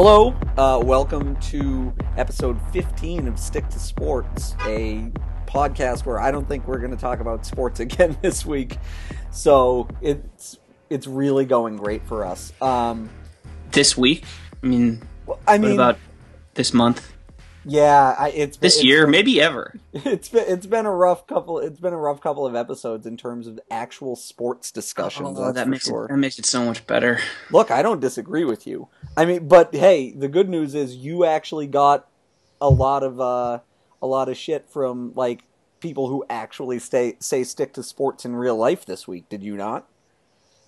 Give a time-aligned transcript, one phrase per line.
[0.00, 5.10] Hello, uh, welcome to episode 15 of Stick to Sports, a
[5.44, 8.78] podcast where I don't think we're going to talk about sports again this week.
[9.32, 10.56] So it's
[10.88, 12.52] it's really going great for us.
[12.62, 13.10] Um,
[13.72, 14.22] this week?
[14.62, 15.02] I mean,
[15.48, 15.98] I mean, what about
[16.54, 17.12] this month?
[17.64, 19.74] Yeah, I, it's this it's year, been, maybe ever.
[19.92, 21.58] It's been it's been a rough couple.
[21.58, 25.36] It's been a rough couple of episodes in terms of actual sports discussions.
[25.40, 26.04] Oh, that makes sure.
[26.04, 27.18] it, that makes it so much better.
[27.50, 28.86] Look, I don't disagree with you.
[29.18, 32.06] I mean, but hey, the good news is you actually got
[32.60, 33.58] a lot of uh,
[34.00, 35.42] a lot of shit from like
[35.80, 39.28] people who actually stay say stick to sports in real life this week.
[39.28, 39.88] Did you not?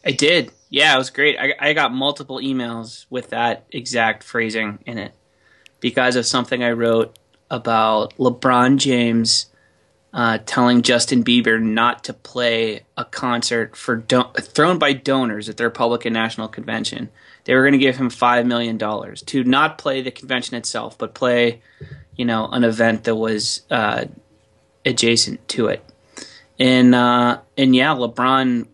[0.04, 0.50] I did.
[0.68, 1.38] Yeah, it was great.
[1.38, 5.14] I, I got multiple emails with that exact phrasing in it
[5.78, 7.16] because of something I wrote
[7.52, 9.46] about LeBron James
[10.12, 15.56] uh, telling Justin Bieber not to play a concert for do- thrown by donors at
[15.56, 17.10] the Republican National Convention.
[17.50, 20.96] They were going to give him five million dollars to not play the convention itself,
[20.96, 21.62] but play,
[22.14, 24.04] you know, an event that was uh,
[24.86, 25.84] adjacent to it.
[26.60, 28.68] And uh, and yeah, LeBron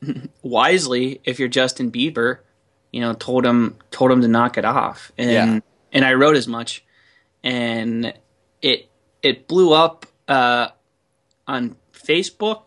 [0.42, 2.38] wisely, if you're Justin Bieber,
[2.92, 5.10] you know, told him told him to knock it off.
[5.18, 5.60] And Yeah.
[5.92, 6.84] and I wrote as much,
[7.42, 8.14] and
[8.62, 8.88] it
[9.22, 10.68] it blew up uh,
[11.48, 12.66] on Facebook,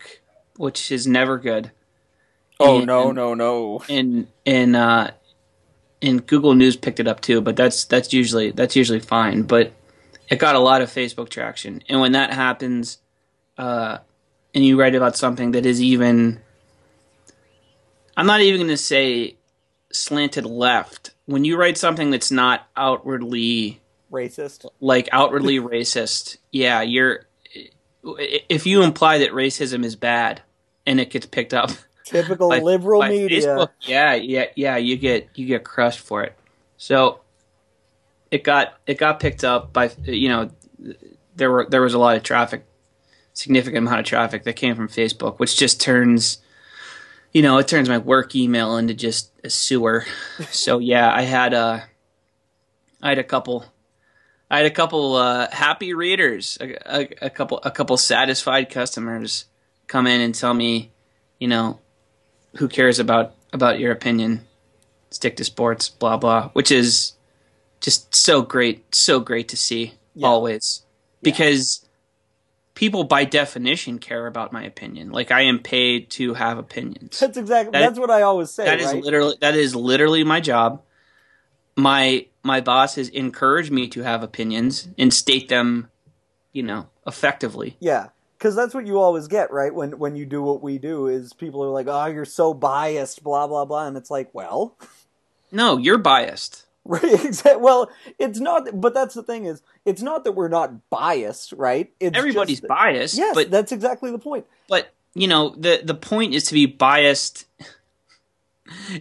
[0.58, 1.70] which is never good.
[2.60, 3.82] Oh And- no no no!
[3.88, 5.12] And and uh,
[6.02, 9.42] and Google News picked it up too, but that's that's usually that's usually fine.
[9.42, 9.72] But
[10.28, 12.98] it got a lot of Facebook traction, and when that happens,
[13.58, 13.98] uh,
[14.54, 16.40] and you write about something that is even,
[18.16, 19.36] I'm not even going to say
[19.92, 21.10] slanted left.
[21.26, 24.66] When you write something that's not outwardly Racist.
[24.80, 27.26] like outwardly racist, yeah, you're.
[28.06, 30.42] If you imply that racism is bad,
[30.86, 31.70] and it gets picked up
[32.04, 33.40] Typical by- liberal by media.
[33.40, 36.36] Facebook, yeah, yeah, yeah, you get you get crushed for it.
[36.76, 37.20] So
[38.30, 40.50] it got it got picked up by you know
[41.36, 42.66] there were there was a lot of traffic,
[43.32, 46.38] significant amount of traffic that came from Facebook, which just turns
[47.32, 50.04] you know it turns my work email into just a sewer.
[50.50, 51.84] so yeah, I had a
[53.02, 53.64] I had a couple.
[54.50, 59.46] I had a couple uh, happy readers, a, a, a couple a couple satisfied customers
[59.86, 60.92] come in and tell me,
[61.38, 61.80] you know,
[62.56, 64.46] who cares about about your opinion?
[65.10, 67.12] Stick to sports, blah blah, which is
[67.80, 70.28] just so great, so great to see Yeah.
[70.28, 70.82] always,
[71.22, 71.86] because
[72.74, 75.10] people by definition care about my opinion.
[75.12, 77.20] Like I am paid to have opinions.
[77.20, 77.70] That's exactly.
[77.72, 78.64] That- that's what I always say.
[78.64, 79.02] That is right?
[79.02, 80.82] literally that is literally my job.
[81.76, 85.90] My my boss has encouraged me to have opinions and state them,
[86.52, 87.76] you know, effectively.
[87.80, 88.08] Yeah,
[88.38, 89.74] because that's what you always get, right?
[89.74, 93.22] When when you do what we do, is people are like, "Oh, you're so biased,"
[93.22, 94.76] blah blah blah, and it's like, well,
[95.52, 96.66] No, you're biased.
[96.84, 97.60] right?
[97.60, 98.78] Well, it's not.
[98.78, 101.90] But that's the thing is, it's not that we're not biased, right?
[101.98, 104.46] It's Everybody's biased, Yes, but that's exactly the point.
[104.68, 107.46] but you know the the point is to be biased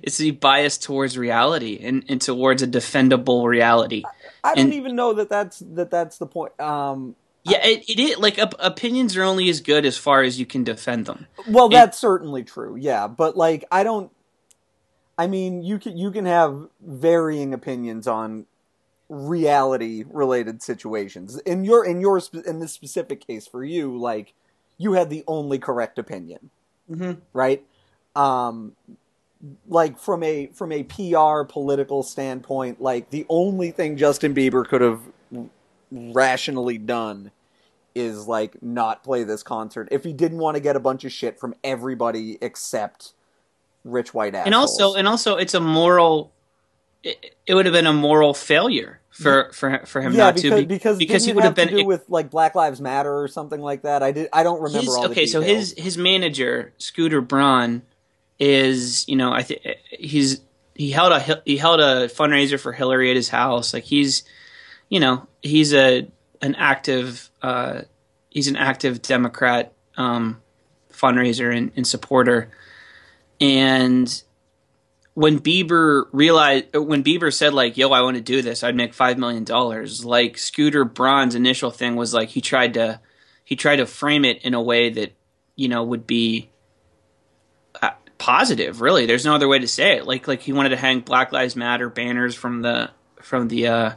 [0.04, 4.04] it's to be biased towards reality and, and towards a defendable reality
[4.44, 6.60] I don't even know that that's that that's the point.
[6.60, 10.40] Um, yeah it, it is like op- opinions are only as good as far as
[10.40, 12.76] you can defend them well, that's certainly true.
[12.78, 14.10] Yeah, but like, I don't.
[15.18, 18.46] I mean, you can you can have varying opinions on
[19.10, 21.38] reality related situations.
[21.40, 24.34] In your in your in this specific case for you, like
[24.78, 26.50] you had the only correct opinion,
[26.90, 27.18] Mhm.
[27.34, 27.64] right?
[28.16, 28.74] Um,
[29.68, 34.82] like from a from a PR political standpoint, like the only thing Justin Bieber could
[34.82, 35.02] have
[35.94, 37.32] rationally done
[37.96, 41.12] is like not play this concert if he didn't want to get a bunch of
[41.12, 43.14] shit from everybody except
[43.84, 44.46] rich white assholes.
[44.48, 46.32] and also and also it's a moral
[47.04, 50.50] it, it would have been a moral failure for for for him yeah, not because
[50.50, 52.82] to be, because, because he would have have been to do with like Black Lives
[52.82, 54.02] Matter or something like that.
[54.02, 54.28] I did.
[54.34, 57.84] I don't remember his, all okay so his his manager scooter braun
[58.40, 59.62] is you know i think
[59.92, 60.42] he's
[60.74, 64.24] he held a he held a fundraiser for hillary at his house like he's
[64.94, 66.08] you know he's a
[66.44, 67.82] an active uh
[68.30, 70.40] he's an active democrat um
[70.92, 72.52] fundraiser and, and supporter
[73.42, 74.24] and
[75.16, 78.64] when Bieber realized when Bieber said like, "Yo, I want to do this.
[78.64, 83.00] I'd make five million dollars." Like Scooter Braun's initial thing was like he tried to
[83.44, 85.14] he tried to frame it in a way that
[85.56, 86.50] you know would be
[87.80, 88.82] uh, positive.
[88.82, 90.08] Really, there's no other way to say it.
[90.08, 92.90] Like like he wanted to hang Black Lives Matter banners from the
[93.22, 93.92] from the uh,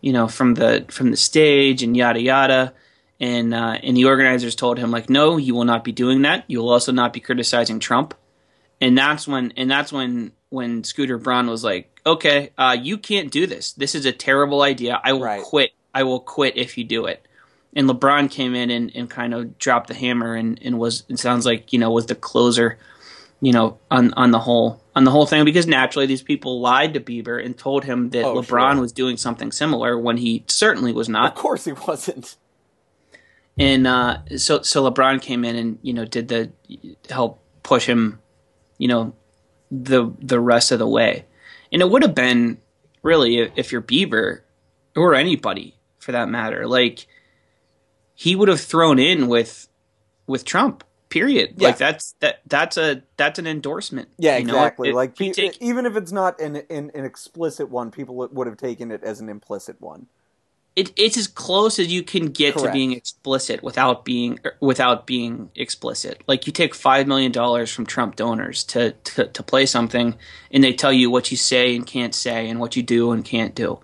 [0.00, 2.74] you know from the from the stage and yada yada.
[3.22, 6.44] And uh, and the organizers told him like, no, you will not be doing that.
[6.46, 8.14] You will also not be criticizing Trump
[8.80, 13.30] and that's when and that's when when Scooter Braun was like, okay, uh, you can't
[13.30, 13.72] do this.
[13.72, 15.00] This is a terrible idea.
[15.02, 15.42] I will Right.
[15.42, 15.70] quit.
[15.94, 17.24] I will quit if you do it.
[17.76, 21.18] And LeBron came in and, and kind of dropped the hammer and, and was it
[21.18, 22.78] sounds like you know was the closer,
[23.40, 26.94] you know on on the whole on the whole thing because naturally these people lied
[26.94, 28.80] to Bieber and told him that Oh, LeBron sure.
[28.80, 31.32] was doing something similar when he certainly was not.
[31.32, 32.36] Of course he wasn't.
[33.58, 36.50] And uh, so so LeBron came in and you know did the
[37.10, 38.20] help push him,
[38.78, 39.14] you know,
[39.70, 41.26] the the rest of the way.
[41.72, 42.58] And it would have been
[43.02, 44.40] really if, if you're Bieber
[44.96, 47.06] or anybody for that matter, like
[48.14, 49.68] he would have thrown in with
[50.26, 50.84] with Trump.
[51.10, 51.54] Period.
[51.56, 51.68] Yeah.
[51.68, 54.08] Like that's that that's a that's an endorsement.
[54.16, 54.54] Yeah, you know?
[54.54, 54.88] exactly.
[54.90, 58.46] It- like pe- take- even if it's not an, an an explicit one, people would
[58.46, 60.06] have taken it as an implicit one.
[60.76, 65.04] it, it's as close as you can get to being explicit without being er, without
[65.04, 66.22] being explicit.
[66.28, 70.14] Like you take five million dollars from Trump donors to, to to play something,
[70.52, 73.24] and they tell you what you say and can't say, and what you do and
[73.24, 73.80] can't do.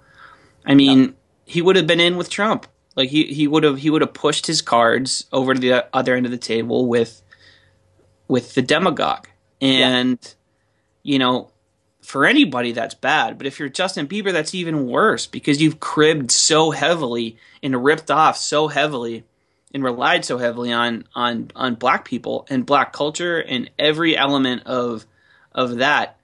[0.65, 2.69] I mean, he would have been in with Trump.
[2.97, 6.15] Like he he would have he would have pushed his cards over to the other
[6.15, 7.23] end of the table with
[8.27, 9.29] with the demagogue,
[9.61, 10.19] and
[11.03, 11.51] you know
[12.03, 13.37] for anybody that's bad.
[13.37, 18.11] But if you're justin bieber that's even worse because you've cribbed so heavily and ripped
[18.11, 19.25] off so heavily
[19.75, 24.63] and relied so heavily on on on black people and black culture and every element
[24.65, 25.05] of
[25.53, 26.17] of that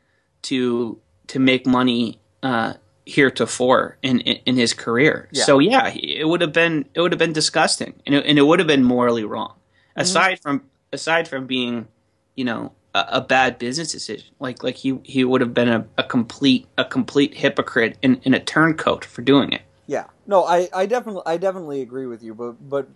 [0.43, 2.73] to to make money uh
[3.15, 5.45] heretofore in, in in his career Yeah.
[5.45, 8.43] so yeah it would have been it would have been disgusting and it, and it
[8.43, 10.01] would have been morally wrong mm-hmm.
[10.03, 10.63] aside from
[10.93, 11.89] aside from being
[12.37, 15.87] you know a, a bad business decision like like he he would have been a,
[15.99, 20.07] a complete a complete hypocrite and, and a turncoat for doing it Yeah.
[20.27, 22.89] No, I, I definitely I definitely agree with you, but but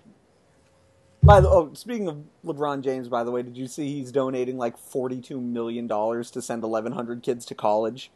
[1.23, 4.57] by the oh, speaking of LeBron James, by the way, did you see he's donating
[4.59, 8.11] like forty two million dollars to send eleven hundred kids to college?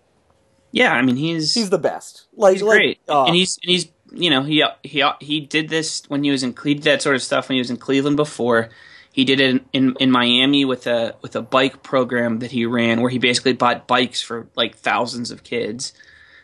[0.73, 2.27] Yeah i mean he's He's the best.
[2.35, 3.01] Like he's like, great.
[3.09, 6.43] uh, and he's and he's you know he he he did this when he was
[6.43, 8.71] in he did that sort of stuff when he was in cleveland before.
[9.13, 12.65] He did it in, in, in miami with a with a bike program that he
[12.65, 15.93] ran where he basically bought bikes for like thousands of kids.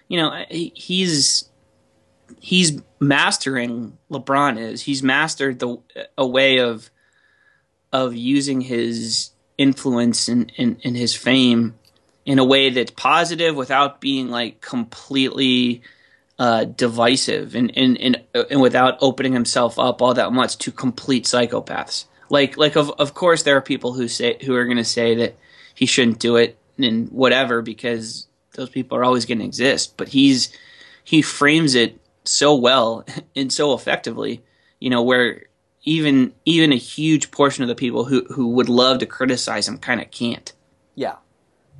[0.08, 1.48] You know he, he's
[2.40, 4.82] he's mastering lebron is.
[4.82, 5.78] He's mastered the
[6.18, 6.90] a way of
[7.92, 11.74] of using his influence and, and, and his fame
[12.26, 15.80] in a way that's positive without being like completely
[16.38, 18.20] uh, divisive and, and, and,
[18.50, 22.04] and without opening himself up all that much to complete psychopaths.
[22.28, 25.14] Like like of of course there are people who say who are going to say
[25.14, 25.36] that
[25.74, 29.96] he shouldn't do it and whatever because those people are always going to exist.
[29.96, 30.52] But he's
[31.04, 33.06] he frames it so well
[33.36, 34.42] and so effectively,
[34.80, 35.44] you know, where
[35.84, 39.78] even even a huge portion of the people who who would love to criticize him
[39.78, 40.52] kind of can't.
[40.96, 41.14] Yeah.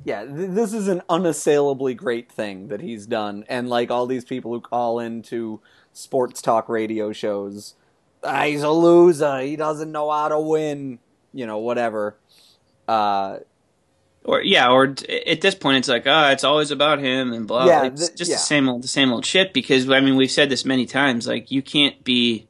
[0.07, 3.43] Yeah, th- this is an unassailably great thing that he's done.
[3.49, 5.59] And like all these people who call into
[5.91, 7.75] sports talk radio shows,
[8.23, 9.41] ah, he's a loser.
[9.41, 10.99] He doesn't know how to win.
[11.33, 12.15] You know, whatever.
[12.87, 13.39] Uh,
[14.23, 17.45] or yeah, or t- at this point it's like, oh, it's always about him and
[17.45, 17.65] blah.
[17.65, 18.37] Yeah, it's th- just yeah.
[18.37, 19.51] the same old, the same old shit.
[19.51, 21.27] Because I mean, we've said this many times.
[21.27, 22.46] Like, you can't be.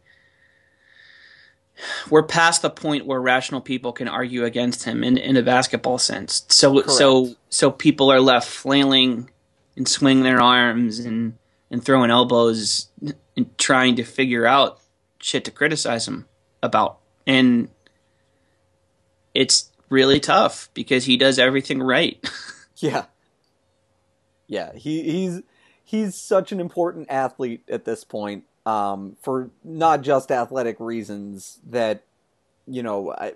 [2.09, 5.97] We're past the point where rational people can argue against him in, in a basketball
[5.97, 6.45] sense.
[6.49, 9.29] So so so people are left flailing
[9.75, 11.37] and swinging their arms and
[11.69, 12.89] and throwing elbows
[13.35, 14.79] and trying to figure out
[15.19, 16.25] shit to criticize him
[16.63, 16.99] about.
[17.25, 17.69] And
[19.33, 22.17] it's really tough because he does everything right.
[22.77, 23.05] yeah.
[24.47, 25.41] Yeah, he, he's
[25.83, 32.03] he's such an important athlete at this point um, for not just athletic reasons that
[32.67, 33.33] you know I,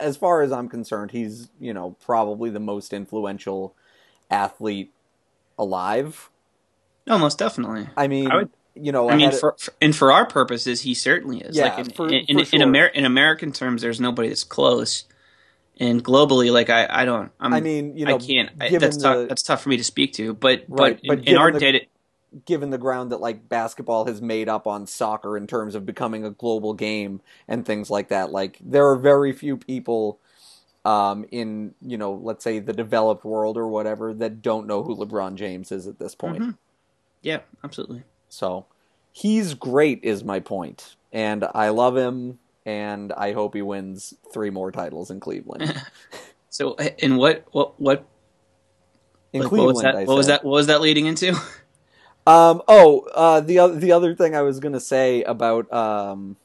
[0.00, 3.74] as far as I'm concerned he's you know probably the most influential
[4.30, 4.92] athlete
[5.58, 6.30] alive
[7.06, 7.88] No, most definitely.
[7.96, 10.80] I mean I would- you know I mean, had- for, for and for our purposes,
[10.80, 11.56] he certainly is.
[11.56, 12.62] Yeah, like in for- in, for in, sure.
[12.62, 15.04] Amer- in American terms, there's nobody that's close.
[15.78, 17.30] And globally, like I, I don't.
[17.38, 18.50] I'm, I mean you know I can't.
[18.60, 19.28] I, that's the- tough.
[19.28, 20.34] That's tough for me to speak to.
[20.34, 21.80] But Right, but, but in, in our the- data,
[22.44, 26.24] given the ground that like basketball has made up on soccer in terms of becoming
[26.24, 30.18] a global game and things like that like there are very few people
[30.84, 34.96] um, in you know let's say the developed world or whatever that don't know who
[34.96, 36.56] LeBron James is at this point Mhm.
[37.22, 38.02] yeah, absolutely.
[38.28, 38.66] so
[39.12, 44.50] he's great is my point and I love him and I hope he wins three
[44.50, 45.80] more titles in Cleveland
[46.54, 48.06] So, and what what what
[49.32, 50.06] in like, Cleveland what was that?
[50.06, 50.44] What was that?
[50.44, 51.34] What was that leading into?
[52.26, 56.36] Um, oh, uh, the other the other thing I was gonna say about um,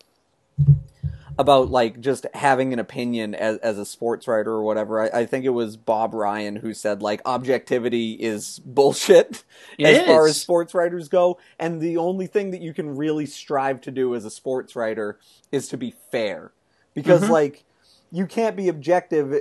[1.38, 5.01] about like just having an opinion as as a sports writer or whatever.
[5.01, 9.43] I, I think it was Bob Ryan who said like objectivity is bullshit
[9.77, 13.25] It as far as sports writers go, and the only thing that you can really
[13.25, 15.17] strive to do as a sports writer
[15.51, 16.51] is to be fair,
[16.93, 17.29] because Mhm.
[17.29, 17.63] like
[18.12, 19.33] you can't be objective.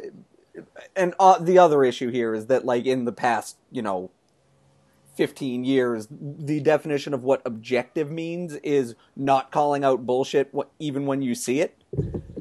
[0.94, 4.10] And uh, the other issue here is that like in the past, you know,
[5.18, 11.22] 15 years, the definition of what objective means is not calling out bullshit even when
[11.22, 11.76] you see it.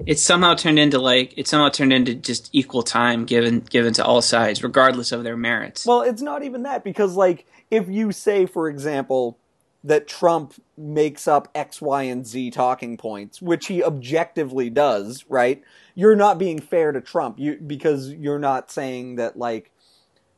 [0.05, 4.05] It's somehow turned into like it's somehow turned into just equal time given given to
[4.05, 5.87] all sides, regardless of their merits.
[5.87, 9.39] Well, it's not even that because, like, if you say, for example,
[9.83, 15.63] that Trump makes up X, Y, and Z talking points, which he objectively does, right?
[15.95, 19.71] You're not being fair to Trump, you because you're not saying that, like,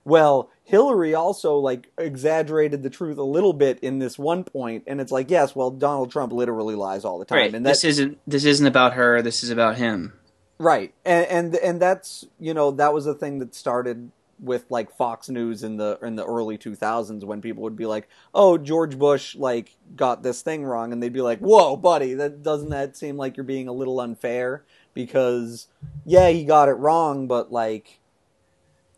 [0.10, 5.00] well, Hillary also like exaggerated the truth a little bit in this one point, and
[5.00, 7.56] it's like, yes, well, Donald Trump literally lies all the time, right.
[7.56, 9.22] and this that, isn't this isn't about her.
[9.22, 10.14] This is about him.
[10.58, 14.92] Right, and, and and that's you know that was the thing that started with like
[14.96, 18.98] Fox News in the in the early 2000s when people would be like, "Oh, George
[18.98, 22.98] Bush like got this thing wrong," and they'd be like, "Whoa, buddy, that doesn't that
[22.98, 25.68] seem like you're being a little unfair?" Because
[26.06, 28.00] yeah, he got it wrong, but like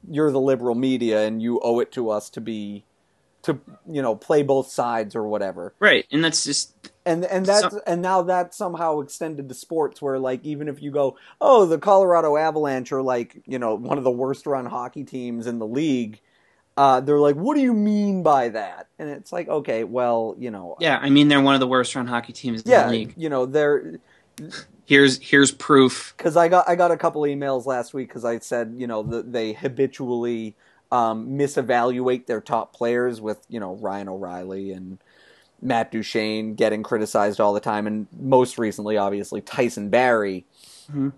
[0.10, 2.84] you're the liberal media and you owe it to us to be
[3.44, 6.74] to you know play both sides or whatever Right, and that's just
[7.06, 10.82] and and that's Some- and now that's somehow extended to sports where like even if
[10.82, 14.66] you go oh the colorado avalanche are like you know one of the worst run
[14.68, 16.22] hockey teams in the league
[16.78, 20.50] uh, they're like what do you mean by that and it's like okay well you
[20.50, 20.98] know yeah.
[21.02, 23.14] I mean, they're one of the worst run hockey teams in yeah the league.
[23.18, 24.00] you know they're
[24.86, 26.14] Here's here's proof.
[26.18, 29.04] because I got I got a couple emails last week because I said you know
[29.04, 30.56] that they habitually
[30.92, 34.98] um, misevaluate their top players with you know Ryan O'Reilly and
[35.62, 40.46] Matt Duchene getting criticized all the time, and most recently, obviously Tyson Barrie.
[40.92, 41.14] Mhm.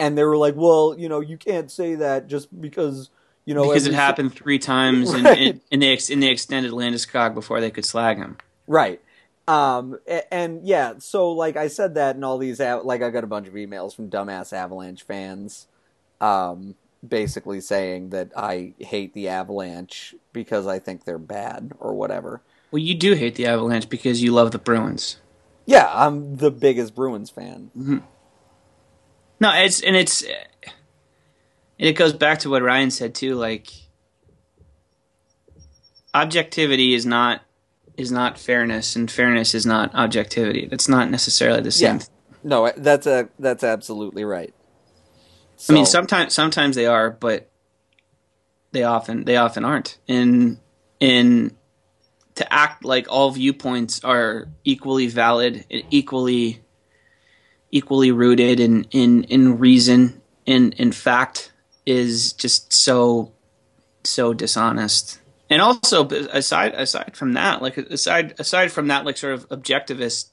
[0.00, 3.10] And they were like, "Well, you know, you can't say that just because
[3.44, 5.38] you know because it every- happened three times in, Right.
[5.38, 8.38] in, in the ex, in the extended Landeskog before they could slag him.
[8.66, 9.00] Right.
[9.48, 9.98] Um,
[10.30, 13.48] and, yeah, so like I said that and all these, like I got a bunch
[13.48, 15.66] of emails from dumbass Avalanche fans,
[16.20, 22.40] um, basically saying that I hate the Avalanche because I think they're bad or whatever.
[22.70, 25.18] Well, you do hate the Avalanche because you love the Bruins.
[25.66, 27.70] Yeah, I'm the biggest Bruins fan.
[29.40, 30.32] No, it's and it's and
[31.78, 33.34] it goes back to what Ryan said too.
[33.34, 33.72] Like
[36.14, 37.42] objectivity is not
[37.96, 40.66] is not fairness, and fairness is not objectivity.
[40.66, 41.98] That's not necessarily the same.
[41.98, 42.04] Yeah.
[42.44, 44.52] No, that's a that's absolutely right.
[45.68, 47.48] I mean, sometimes sometimes they are, but
[48.72, 49.98] they often they often aren't.
[50.08, 50.58] And
[50.98, 51.56] in
[52.34, 56.62] to act like all viewpoints are equally valid, and equally
[57.70, 61.52] equally rooted in in in reason in in fact
[61.86, 63.32] is just so
[64.04, 65.20] so dishonest.
[65.52, 70.30] And also aside aside from that, like aside aside from that like sort of objectivist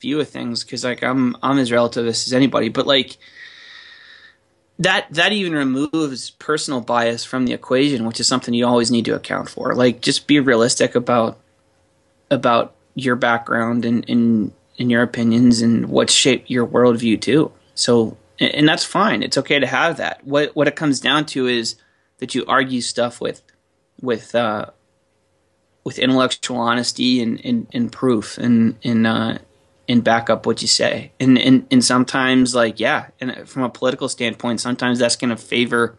[0.00, 3.18] view of things cuz like I'm I'm as relativist as anybody, but like
[4.78, 9.06] that that even removes personal bias from the equation, which is something you always need
[9.06, 9.74] to account for.
[9.74, 11.36] Like just be realistic about
[12.30, 17.50] about your background and and, and your opinions and what shaped your worldview too.
[17.74, 19.24] So and that's fine.
[19.24, 20.24] It's okay to have that.
[20.24, 21.74] What what it comes down to is
[22.18, 23.42] that you argue stuff with
[24.00, 24.66] with uh,
[25.84, 29.38] with intellectual honesty and, and, and proof and and uh,
[29.88, 31.12] and back up what you say.
[31.18, 35.36] And and and sometimes like yeah, and from a political standpoint, sometimes that's going to
[35.36, 35.96] favor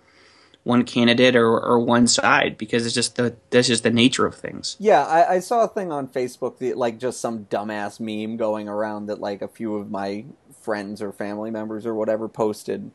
[0.63, 4.35] one candidate or, or one side because it's just the that's just the nature of
[4.35, 4.75] things.
[4.79, 8.67] Yeah, I, I saw a thing on Facebook that like just some dumbass meme going
[8.67, 10.25] around that like a few of my
[10.61, 12.91] friends or family members or whatever posted,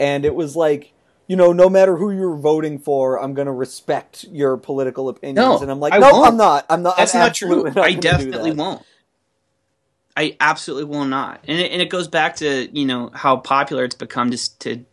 [0.00, 0.93] and it was like,
[1.26, 5.58] you know, no matter who you're voting for, I'm gonna respect your political opinions, No,
[5.58, 6.28] and I'm like, I no, won't.
[6.28, 6.66] I'm not.
[6.68, 6.96] I'm not.
[6.96, 7.64] That's I'm not true.
[7.64, 8.84] not I definitely won't.
[10.16, 11.40] I absolutely will not.
[11.48, 14.84] And it, and it goes back to you know how popular it's become just to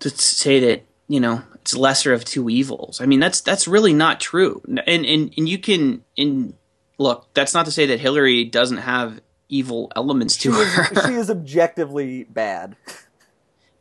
[0.00, 3.00] to say that you know it's lesser of two evils.
[3.00, 4.62] I mean that's that's really not true.
[4.66, 6.54] And and and you can in
[6.98, 11.06] look that's not to say that Hillary doesn't have evil elements to her.
[11.06, 12.76] she is objectively bad.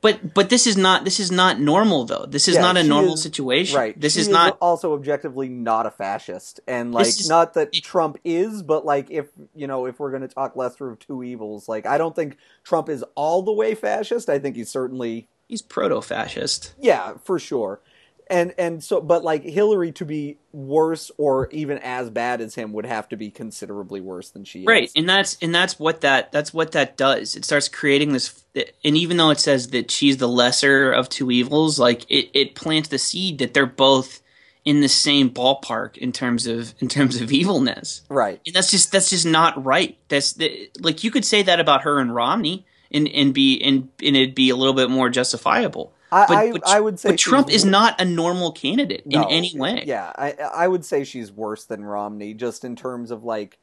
[0.02, 2.26] but but this is not this is not normal though.
[2.28, 3.78] This is Yeah, not a normal is- situation.
[3.78, 4.00] Right.
[4.00, 8.18] This She is not also objectively not a fascist, and like is- not that Trump
[8.24, 11.68] is, but like if you know if we're going to talk lesser of two evils,
[11.68, 14.30] like I don't think Trump is all the way fascist.
[14.30, 16.74] I think he's certainly he's proto fascist.
[16.80, 17.82] yeah for sure,
[18.30, 22.74] and and so but like Hillary to be worse or even as bad as him
[22.74, 24.68] would have to be considerably worse than she is.
[24.68, 27.36] Right, and that's and that's what that that's what that does.
[27.36, 31.32] It starts creating this, and even though it says that she's the lesser of two
[31.32, 34.22] evils, like it, it plants the seed that they're both
[34.66, 38.02] in the same ballpark in terms of in terms of evilness.
[38.10, 38.40] Right.
[38.46, 39.98] And that's just that's just not right.
[40.10, 43.90] That's the, like you could say that about her and Romney, and and be and
[44.04, 45.94] and it'd be a little bit more justifiable.
[46.12, 49.24] I, But, I, but, I would say but Trump is not a normal candidate in
[49.30, 49.84] any way.
[49.86, 53.60] Yeah, I I would say she's worse than Romney, just in terms of like,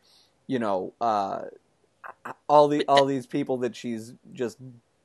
[0.47, 1.43] you know, uh,
[2.49, 4.59] all the all these people that she's just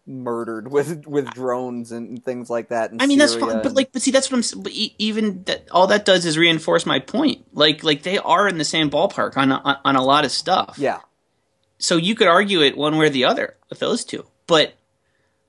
[0.07, 2.91] murdered with with drones and things like that.
[3.00, 4.62] I mean that's fine, but like, but see, that's what I'm.
[4.63, 7.45] But even that, all that does is reinforce my point.
[7.53, 10.75] Like, like they are in the same ballpark on on, on a lot of stuff.
[10.77, 11.00] yeah,
[11.79, 14.74] So you could argue it one way or the other with those two, but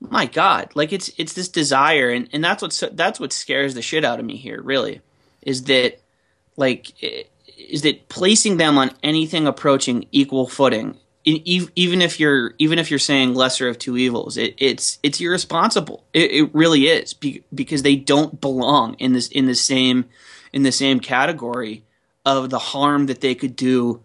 [0.09, 3.81] my God, like it's it's this desire, and and that's what that's what scares the
[3.81, 4.61] shit out of me here.
[4.61, 5.01] Really,
[5.41, 5.99] is that
[6.57, 6.91] like
[7.57, 10.97] is that placing them on anything approaching equal footing.
[11.25, 16.03] Even if you're even if you're saying lesser of two evils, it, it's it's irresponsible.
[16.11, 20.05] It, it really is because they don't belong in this in the same
[20.51, 21.85] in the same category
[22.25, 24.03] of the harm that they could do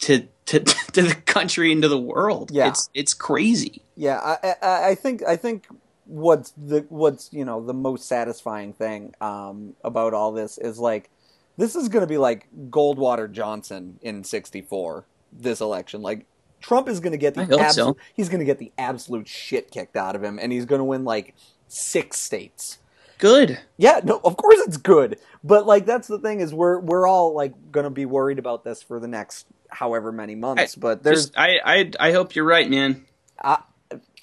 [0.00, 0.60] to to
[0.92, 2.50] to the country and to the world.
[2.52, 2.68] Yeah.
[2.68, 3.82] it's it's crazy.
[3.96, 4.18] yeah.
[4.18, 5.66] I, I I think I think
[6.06, 11.10] what's the what's you know the most satisfying thing um, about all this is like
[11.56, 15.06] this is going to be like Goldwater Johnson in '64.
[15.32, 16.26] This election, like
[16.60, 17.96] Trump is going to get the abso- so.
[18.14, 20.84] he's going to get the absolute shit kicked out of him, and he's going to
[20.84, 21.34] win like
[21.68, 22.78] six states.
[23.18, 23.60] Good.
[23.76, 27.34] Yeah, no, of course it's good, but like that's the thing is we're we're all
[27.34, 30.74] like going to be worried about this for the next however many months.
[30.74, 33.04] but there's Just, I I I hope you're right, man.
[33.42, 33.62] I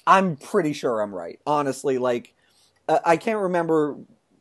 [0.06, 1.38] I'm pretty sure I'm right.
[1.46, 2.34] Honestly, like
[2.88, 3.96] uh, I can't remember.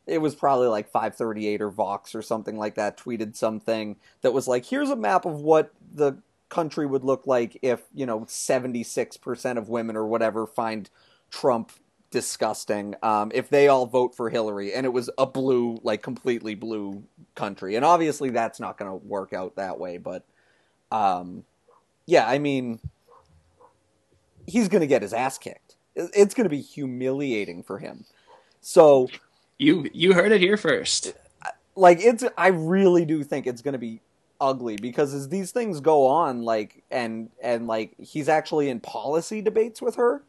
[0.06, 4.48] It was probably like 538 or Vox or something like that tweeted something that was
[4.48, 6.18] like, "Here's a map of what the
[6.50, 10.90] country would look like if you know 76 percent of women or whatever find
[11.30, 11.72] Trump
[12.12, 12.96] disgusting.
[13.04, 17.04] Um, if they all vote for Hillary, and it was a blue, like completely blue
[17.36, 19.98] country, and obviously that's not going to work out that way.
[19.98, 20.26] But
[20.92, 21.44] um,
[22.06, 22.80] yeah, I mean."
[24.48, 25.76] he's going to get his ass kicked.
[25.96, 28.06] It's going to be humiliating for him.
[28.62, 29.10] So,
[29.58, 31.14] You you heard it here first.
[31.76, 34.02] like, it's I really do think it's going to be
[34.40, 39.42] ugly because as these things go on, like, and and like he's actually in policy
[39.42, 40.24] debates with her.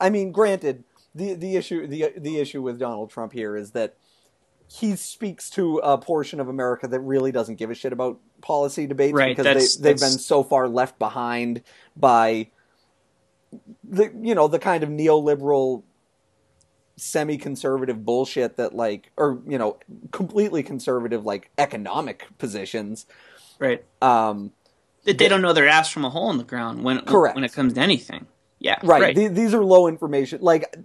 [0.00, 3.94] I mean, granted, the the issue the the issue with Donald Trump here is that
[4.70, 8.86] he speaks to a portion of America that really doesn't give a shit about policy
[8.86, 11.62] debates Right, because that's- they they've that's- been so far left behind
[11.96, 12.50] by
[13.82, 15.82] the you know the kind of neoliberal
[16.96, 19.78] semi-conservative bullshit that like or you know
[20.10, 23.06] completely conservative like economic positions
[23.60, 23.84] Right.
[24.02, 24.52] um
[25.04, 27.34] That they don't know their ass from a hole in the ground when Correct.
[27.36, 28.26] when it comes to anything.
[28.58, 28.78] Yeah.
[28.82, 29.16] right, Right.
[29.16, 30.76] The- these are low information like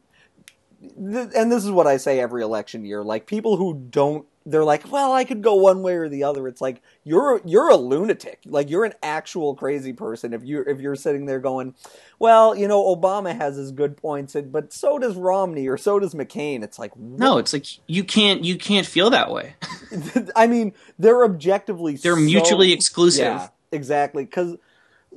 [0.83, 4.63] th- and this is what i say every election year like people who don't they're
[4.65, 7.77] like well i could go one way or the other it's like you're you're a
[7.77, 11.73] lunatic like you're an actual crazy person if you if you're sitting there going
[12.19, 15.97] well you know obama has his good points and- but so does romney or so
[15.97, 19.55] does mccain it's like no, it's like you can't you can't feel that way.
[20.35, 23.23] I mean, they're objectively They're so- mutually exclusive.
[23.25, 24.25] Yeah, exactly.
[24.25, 24.57] Because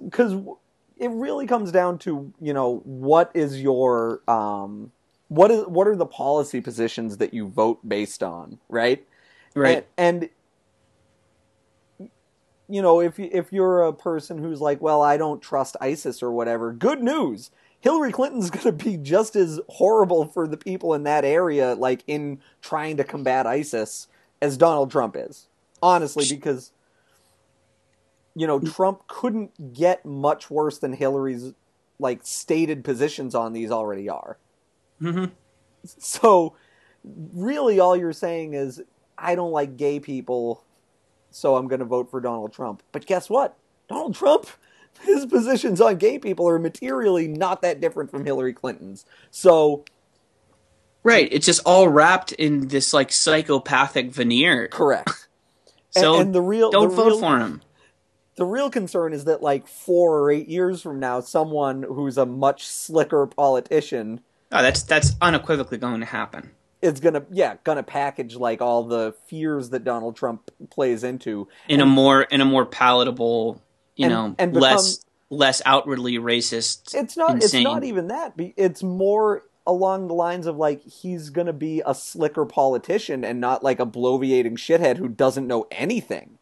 [0.05, 0.33] because
[0.98, 4.92] it really comes down to you know what is your um
[5.28, 9.06] what is what are the policy positions that you vote based on, right?
[9.54, 9.86] Right.
[9.96, 10.30] And, and
[12.68, 16.30] you know if if you're a person who's like, well, I don't trust ISIS or
[16.30, 16.72] whatever.
[16.72, 17.50] Good news.
[17.80, 22.02] Hillary Clinton's going to be just as horrible for the people in that area, like
[22.06, 24.08] in trying to combat ISIS,
[24.40, 25.46] as Donald Trump is.
[25.82, 26.72] Honestly, because
[28.34, 31.52] you know Trump couldn't get much worse than Hillary's
[31.98, 34.38] like stated positions on these already are.
[34.98, 35.26] Hmm
[35.85, 36.54] So,
[37.04, 38.82] really, all you're saying is,
[39.18, 40.62] I don't like gay people,
[41.30, 42.82] so I'm going to vote for Donald Trump.
[42.92, 43.56] But guess what?
[43.88, 44.46] Donald Trump,
[45.02, 49.04] his positions on gay people are materially not that different from Hillary Clinton's.
[49.30, 49.85] So,
[51.06, 51.28] Right.
[51.30, 54.68] It's just all wrapped in this like psychopathic veneer.
[54.68, 55.11] correct.
[55.92, 57.62] So and, and the real don't the vote real, for him.
[58.37, 62.26] The real concern is that, like, four or eight years from now, someone who's a
[62.26, 64.20] much slicker politician
[64.52, 66.50] Oh, that's that's unequivocally going to happen.
[66.82, 71.80] It's gonna, yeah, gonna package like all the fears that Donald Trump plays into, In
[71.80, 73.61] a more in a more palatable,
[73.96, 76.94] you And- know, and become- less less outwardly racist.
[76.94, 77.61] it's not insane.
[77.62, 81.92] it's not even that it's more along the lines of like he's gonna be a
[81.94, 86.38] slicker politician and not like a bloviating shithead who doesn't know anything.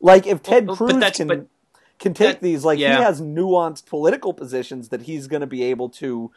[0.00, 1.46] Like if Ted Well, Cruz can but
[1.98, 2.96] can take that- these, like yeah.
[2.98, 6.30] he has nuanced political positions that he's gonna be able to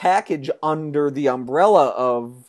[0.00, 2.48] package under the umbrella of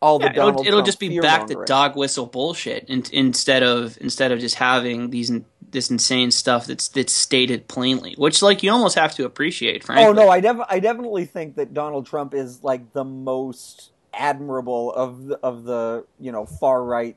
[0.00, 3.98] all the Yeah, it'll, it'll just be back to dog whistle bullshit in, instead of
[4.00, 5.30] instead of just having these
[5.70, 9.84] this insane stuff that's that's stated plainly, which like you almost have to appreciate.
[9.84, 13.92] Frankly, Oh no, I def- I definitely think that Donald Trump is like the most
[14.14, 17.16] admirable of the, of the you know far right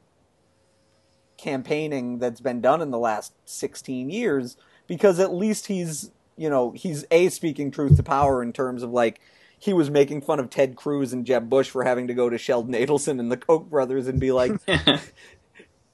[1.37, 6.71] campaigning that's been done in the last 16 years because at least he's you know
[6.71, 9.19] he's a speaking truth to power in terms of like
[9.59, 12.37] he was making fun of Ted Cruz and Jeb Bush for having to go to
[12.37, 14.77] Sheldon Adelson and the Koch brothers and be like be-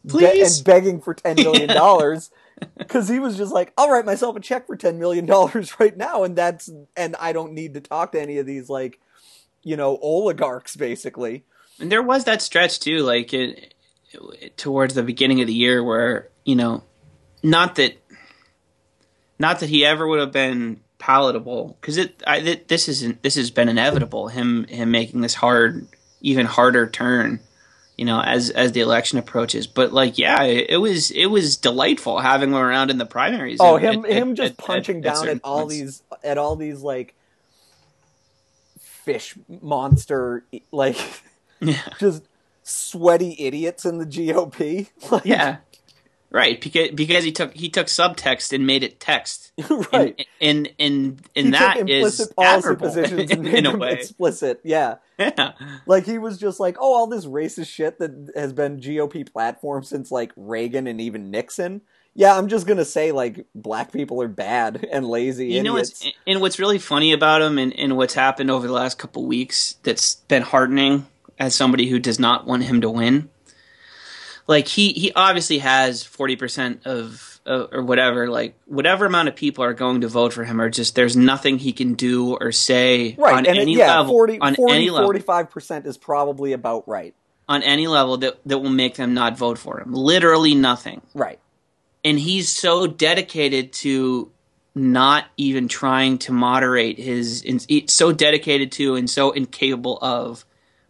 [0.08, 0.58] Please.
[0.60, 2.29] and begging for ten million dollars
[2.77, 5.95] because he was just like, "I'll write myself a check for ten million dollars right
[5.97, 8.99] now," and that's and I don't need to talk to any of these like,
[9.63, 11.43] you know, oligarchs basically.
[11.79, 13.73] And there was that stretch too, like it,
[14.39, 16.84] it- towards the beginning of the year, where you know,
[17.41, 17.97] not that,
[19.39, 22.19] not that he ever would have been palatable, because it,
[22.67, 24.28] this isn't, this has been inevitable.
[24.30, 25.88] Him, him making this hard,
[26.21, 27.39] even harder turn,
[27.98, 29.67] you know, as as the election approaches.
[29.67, 33.60] But like, yeah, it, it was it was delightful having him around in the primaries.
[33.62, 35.76] Oh, him him just punching down at all points.
[35.76, 37.13] these at all these like
[38.80, 40.98] fish monster like
[41.62, 41.78] Yeah.
[42.00, 42.24] just
[42.63, 44.89] sweaty idiots in the GOP.
[45.12, 45.58] Like, Yeah.
[46.32, 49.54] Right, because because he took he took subtext and made it text.
[49.94, 50.28] right.
[50.42, 53.94] And and and, and he that took implicit policy admirable positions and in, a way.
[53.94, 54.62] explicit.
[54.64, 54.96] Yeah.
[55.18, 55.54] Yeah.
[55.86, 59.82] Like he was just like, oh, all this racist shit that has been GOP platform
[59.82, 61.80] since like Reagan and even Nixon.
[62.16, 66.06] Yeah, I'm just gonna say like black people are bad and lazy You know what's
[66.28, 69.78] and what's really funny about him and, and what's happened over the last couple weeks
[69.84, 71.08] that's been heartening
[71.40, 73.30] as somebody who does not want him to win.
[74.47, 79.36] Like he he obviously has forty percent of uh, or whatever like whatever amount of
[79.36, 82.51] people are going to vote for him are just there's nothing he can do or
[82.51, 85.97] say right, on and any it, yeah, level 40, on 40 any level 45% is
[85.97, 87.13] probably about right.
[87.47, 89.93] on any level that that will make them not vote for him.
[89.93, 91.01] Literally nothing.
[91.13, 91.39] Right.
[92.03, 94.31] and he's so dedicated to
[94.73, 97.45] not even trying to moderate his
[97.88, 100.45] so dedicated to and so incapable of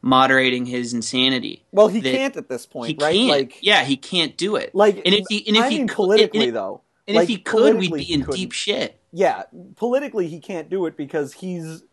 [0.05, 3.11] moderating his insanity Well, he can't at this point, right?
[3.15, 5.77] can't Like yeah he can't do it like and if he and if I he
[5.79, 6.81] mean could- politically and, though.
[7.07, 9.43] and like, if he could we'd be in deep shit Yeah,
[9.75, 11.83] politically he can't do it because he's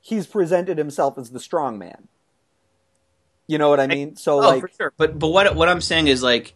[0.00, 2.06] he's presented himself as the strong man.
[3.48, 4.14] You know what I mean?
[4.14, 6.54] So oh like for sure but but what what i'm saying is like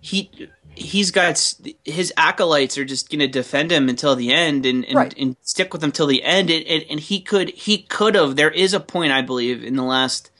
[0.00, 0.30] he
[0.74, 1.54] he's got
[1.84, 5.14] his acolytes are just going to defend him until the end and and, Right.
[5.18, 8.36] and stick with him till the end and, and, and he could he could have
[8.36, 10.30] there is a point i believe in the last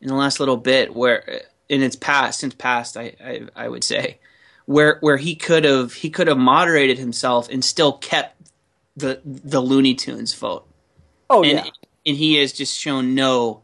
[0.00, 3.68] in the last little bit where uh, in its past since past i i, I
[3.68, 4.18] would say
[4.66, 8.40] where where he could have he could have moderated himself and still kept
[8.96, 10.66] the the looney tunes vote
[11.30, 11.64] oh and yeah.
[12.04, 13.62] and he has just shown no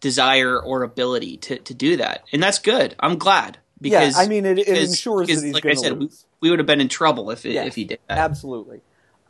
[0.00, 2.94] desire or ability to, to do that, and that's good.
[3.00, 5.72] I'm glad because yeah, I mean it, it because- ensures because, that he's like going
[5.72, 6.08] I to said, we,
[6.40, 8.18] we would have been in trouble if it, Yeah, if he did that.
[8.18, 8.80] Absolutely.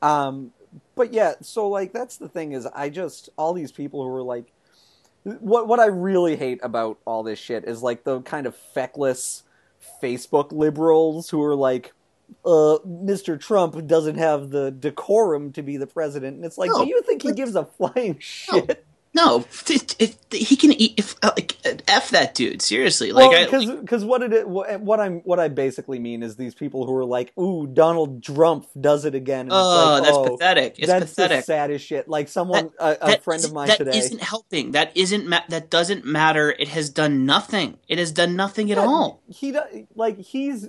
[0.03, 0.53] Um,
[0.95, 4.23] but yeah, so like that's the thing is I just all these people who are
[4.23, 4.53] like
[5.25, 9.43] what what I really hate about all this shit is like the kind of feckless
[10.03, 11.93] Facebook liberals who are like
[12.45, 13.39] uh, Mr.
[13.41, 17.01] Trump doesn't have the decorum to be the president, and it's like, No, do you
[17.03, 18.85] think he gives a flying shit?
[19.17, 20.93] No, if, if, he can eat.
[20.99, 21.57] If uh, like
[21.89, 23.13] f that dude, seriously.
[23.13, 26.37] Like, I, because like, because what it what, what I'm what I basically mean is
[26.37, 29.47] these people who are like, ooh, Donald Trump does it again.
[29.47, 30.75] And it's oh, like, that's oh, pathetic.
[30.77, 31.45] It's that's the pathetic.
[31.47, 32.09] saddest shit.
[32.09, 33.97] Like someone, a, a That friend of mine that today.
[33.97, 34.73] isn't helping.
[34.73, 35.27] That isn't.
[35.27, 36.51] Ma- that doesn't matter.
[36.51, 37.79] It has done nothing.
[37.89, 39.23] It has done nothing at all.
[39.29, 40.69] He do- like he's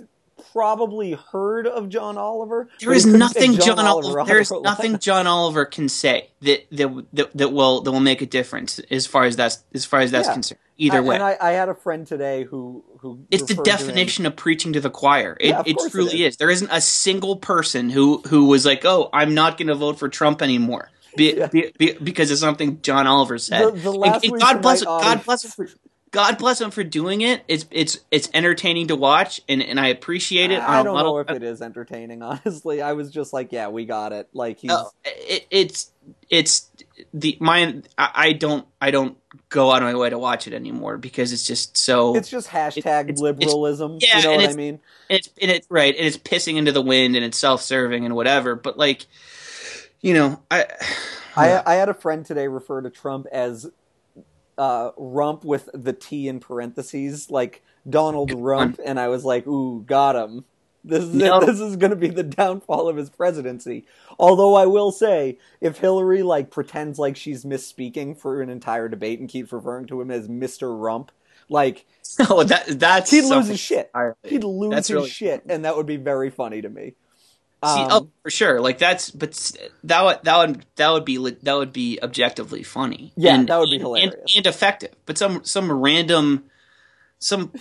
[0.52, 2.68] probably heard of John Oliver.
[2.80, 4.20] There is he couldn't say nothing John, Oliver.
[4.20, 4.98] out There is nothing.
[5.00, 9.06] John Oliver can say that that, that that will that will make a difference as
[9.06, 10.32] far as that's as far as that's Yeah.
[10.34, 10.60] concerned.
[10.80, 13.64] Either I- way, And I, I had a friend today who who it's the referred
[13.64, 15.36] to him- definition of preaching to the choir.
[15.40, 16.34] It, Yeah, it truly is.
[16.34, 16.36] is.
[16.36, 19.98] There isn't a single person who who was like, "Oh, I'm not going to vote
[19.98, 21.46] for Trump anymore." Be, Yeah.
[21.48, 23.66] be, be, because of something John Oliver said.
[23.66, 25.68] The, the And- last and week God bless God bless him for
[26.10, 27.44] God bless him for doing it.
[27.48, 30.60] It's it's it's entertaining to watch, and, and I appreciate it.
[30.60, 32.22] I um, on don't know if it is entertaining.
[32.22, 34.28] Honestly, I was just like, yeah, we got it.
[34.32, 35.92] Like he's Oh, it, it's
[36.30, 36.70] it's
[37.12, 39.18] the my I, don't I don't
[39.50, 42.48] go out of my way to watch it anymore because it's just so it's just
[42.48, 43.98] hashtag it's- liberalism.
[44.00, 44.80] yeah, you know what I mean?
[45.10, 48.04] and it's and it's right and it's pissing into the wind and it's self serving
[48.04, 48.54] and whatever.
[48.54, 49.06] But like,
[50.00, 50.66] you know, I
[51.36, 53.70] I, I had a friend today refer to Trump as
[54.58, 59.82] uh, Rump with the T in parentheses, like Donald Rump, and I was like, "Ooh,
[59.86, 60.44] got him."
[60.84, 61.40] This is No.
[61.40, 63.84] this is going to be the downfall of his presidency.
[64.18, 69.18] Although I will say, if Hillary like pretends like she's misspeaking for an entire debate
[69.20, 71.10] and keeps referring to him as Mister Rump,
[71.48, 71.84] like
[72.30, 73.86] oh, that that's he'd lose his shit.
[73.94, 74.16] entirely.
[74.24, 76.94] He'd lose That's his really- shit, and that would be very funny to me.
[77.64, 78.60] See, Um, oh, for sure.
[78.60, 79.32] Like that's, but
[79.84, 83.12] that would that would that would be that would be objectively funny.
[83.16, 84.14] Yeah, and, that would be hilarious.
[84.14, 84.94] and, and effective.
[85.06, 86.44] But some some random,
[87.18, 87.52] some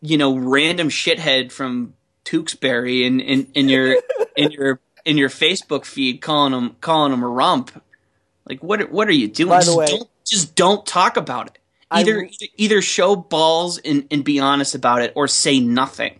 [0.00, 3.96] you know random shithead from Tewksbury in in, in your
[4.36, 7.70] in your in your Facebook feed calling him calling him a rump.
[8.44, 9.50] Like what are- what are you doing?
[9.50, 11.58] By the just way- don't just don't talk about it.
[11.90, 16.18] Either either, either show balls and, and be honest about it, or say nothing.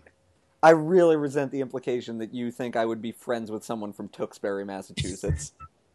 [0.62, 4.08] I really resent the implication that you think I would be friends with someone from
[4.08, 5.52] Tewksbury, Massachusetts.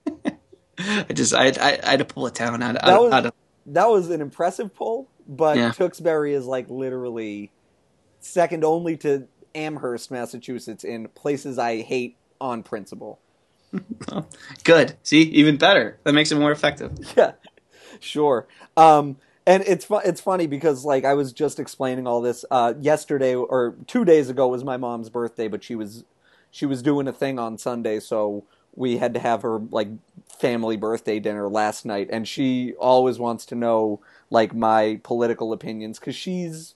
[0.80, 3.32] I just I I, I had to pull it down out, That out, was-
[3.68, 5.72] that was an impressive poll, but Yeah.
[5.72, 7.52] Tewksbury is like literally
[8.20, 13.20] second only to Amherst, Massachusetts, in places I hate on principle.
[14.64, 14.96] Good.
[15.04, 15.98] See, even better.
[16.04, 16.92] That makes it more effective.
[17.18, 17.34] Yeah,
[18.00, 18.48] sure.
[18.76, 22.74] Um, and it's fu- it's funny because like I was just explaining all this uh,
[22.80, 26.06] yesterday or two days ago was my mom's birthday, but she was
[26.52, 29.90] she was doing a thing on Sunday, so we had to have her like
[30.28, 36.00] family birthday dinner last night, and she always wants to know like my political opinions
[36.00, 36.76] because she's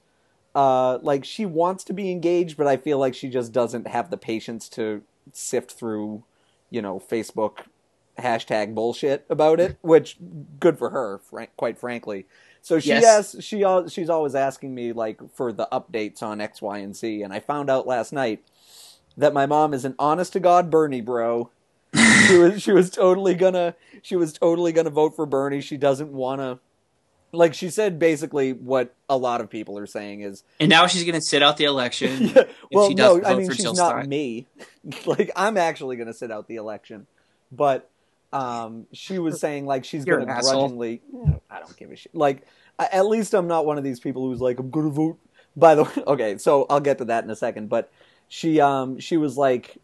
[0.56, 4.10] uh, like she wants to be engaged, but I feel like she just doesn't have
[4.10, 6.23] the patience to sift through,
[6.69, 7.60] you know, Facebook
[8.17, 9.77] hashtag bullshit about it.
[9.84, 10.17] Which
[10.60, 12.25] good for her, frank, quite frankly.
[12.67, 13.06] So she Yes.
[13.34, 17.21] asks, she she's always asking me like for the updates on X, Y, and Z,
[17.23, 18.43] and I found out last night
[19.15, 21.49] that my mom is an honest to god Bernie bro.
[22.27, 25.62] she was she was totally gonna she was totally gonna vote for Bernie.
[25.62, 26.60] She doesn't wanna
[27.32, 31.06] like she said basically what a lot of people are saying is And now she's
[31.06, 32.27] going to sit out the election.
[32.36, 34.10] yeah, well she no I mean she's not Stein.
[34.10, 34.47] me
[35.06, 37.08] like I'm actually gonna sit out the election
[37.49, 37.89] but
[38.34, 41.41] um she was saying like she's You're gonna grudgingly asshole.
[41.67, 42.43] Don't give a shit like
[42.80, 45.19] at least I'm not one of these people who's like I'm gonna vote
[45.56, 47.91] by the way okay so I'll get to that in a second but
[48.27, 49.77] she um she was like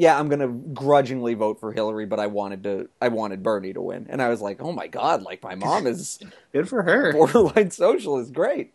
[0.00, 3.82] yeah, I'm gonna grudgingly vote for Hillary, but I wanted to, I wanted Bernie to
[3.82, 6.18] win, and I was like, oh my god, like my mom is
[6.52, 7.12] Good for her.
[7.12, 8.72] borderline socialist, great.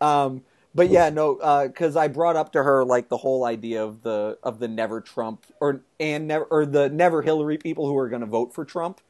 [0.00, 0.42] Um,
[0.74, 4.38] but yeah, no, because I brought up to her like the whole idea of the
[4.42, 8.24] of the never Trump or and never or the never Hillary people who are gonna
[8.24, 9.02] vote for Trump,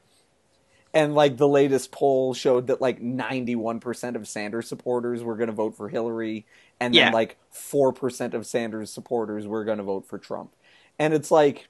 [0.93, 5.51] and like the latest poll showed that like 91 percent of Sanders supporters were gonna
[5.51, 6.45] vote for Hillary,
[6.79, 10.51] and then like four percent of Sanders supporters were gonna vote for Trump
[10.99, 11.67] and it's like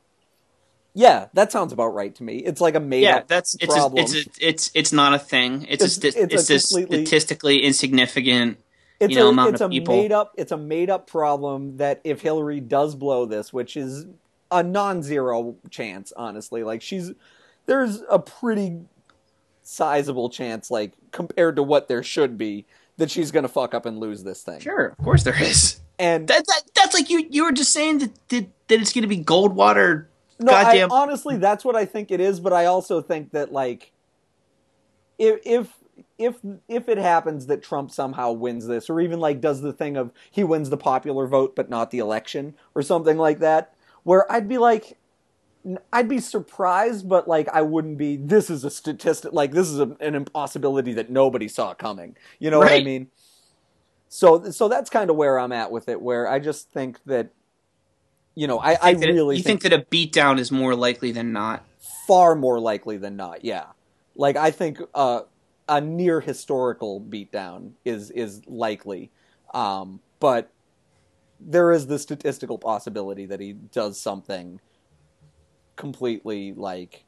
[0.93, 3.63] yeah that sounds about right to me it's like a made Yeah, up that's it's
[3.63, 5.65] a, problem it's a, it's it's not a thing.
[5.69, 8.59] It's It's- a it's a it's, a statistically insignificant.
[8.99, 9.95] it's you know, a, amount it's of a people.
[9.95, 14.05] made up it's a made up problem that if hillary does blow this which is
[14.51, 17.11] a non-zero chance honestly like she's
[17.65, 18.77] there's a pretty
[19.63, 22.65] sizable chance like compared to what there should be
[22.97, 25.81] that she's gonna fuck up and lose this thing Sure, of course there is.
[25.97, 29.07] and That, that that's like you you were just saying that that, that it's to
[29.07, 30.05] be Goldwater.
[30.39, 32.39] No, I, honestly, that's what I think it is.
[32.39, 33.91] But I also think that like,
[35.17, 35.73] if if
[36.17, 36.35] if
[36.67, 40.11] if it happens that Trump somehow wins this, or even like does the thing of
[40.31, 43.73] he wins the popular vote but not the election, or something like that,
[44.03, 44.97] where I'd be like.
[45.93, 48.17] I'd be surprised, but like I wouldn't be.
[48.17, 49.33] This is a statistic.
[49.33, 52.17] Like this is a, an impossibility that nobody saw coming.
[52.39, 52.85] You know what I Right.
[52.85, 53.07] mean?
[54.09, 56.01] So, so that's kind of where I'm at with it.
[56.01, 57.29] Where I just think that,
[58.35, 60.75] you know, I, I think that it- really you think that a beatdown is more
[60.75, 61.63] likely than not.
[62.07, 63.43] far more likely than not.
[63.45, 63.65] Yeah,
[64.15, 65.21] like I think uh,
[65.69, 69.11] a near historical beatdown is is likely,
[69.53, 70.51] um, but
[71.39, 74.59] there is the statistical possibility that he does something
[75.75, 77.05] completely like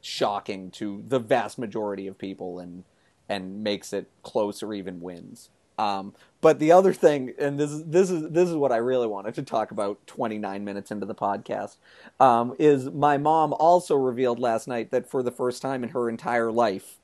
[0.00, 2.84] shocking to the vast majority of people and
[3.28, 5.48] and makes it close or even wins.
[5.78, 9.06] Um, but the other thing, and this is this is this is what I really
[9.06, 10.06] wanted to talk about.
[10.06, 11.76] Twenty nine minutes into the podcast,
[12.20, 16.08] um, is my mom also revealed last night that for the first time in her
[16.08, 16.98] entire life,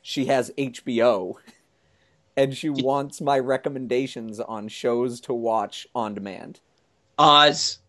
[0.00, 1.34] she has HBO,
[2.36, 6.60] and she wants my recommendations on shows to watch on demand.
[7.18, 7.80] Oz.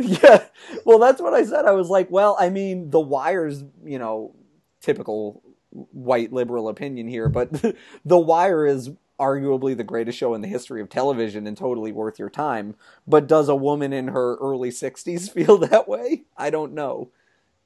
[0.22, 0.44] Yeah,
[0.84, 1.66] well, that's what I said.
[1.66, 4.34] I was like, well, I mean, The Wire's, you know,
[4.80, 7.52] typical white liberal opinion here, but
[8.04, 12.18] The Wire is arguably the greatest show in the history of television and totally worth
[12.18, 12.74] your time.
[13.06, 16.22] But does a woman in her early 60s feel that way?
[16.36, 17.10] I don't know.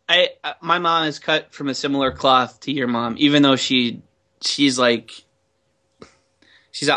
[0.08, 3.56] I uh, my mom is cut from a similar cloth to your mom, even though
[3.56, 4.02] she
[4.42, 5.24] she's like
[6.70, 6.90] she's.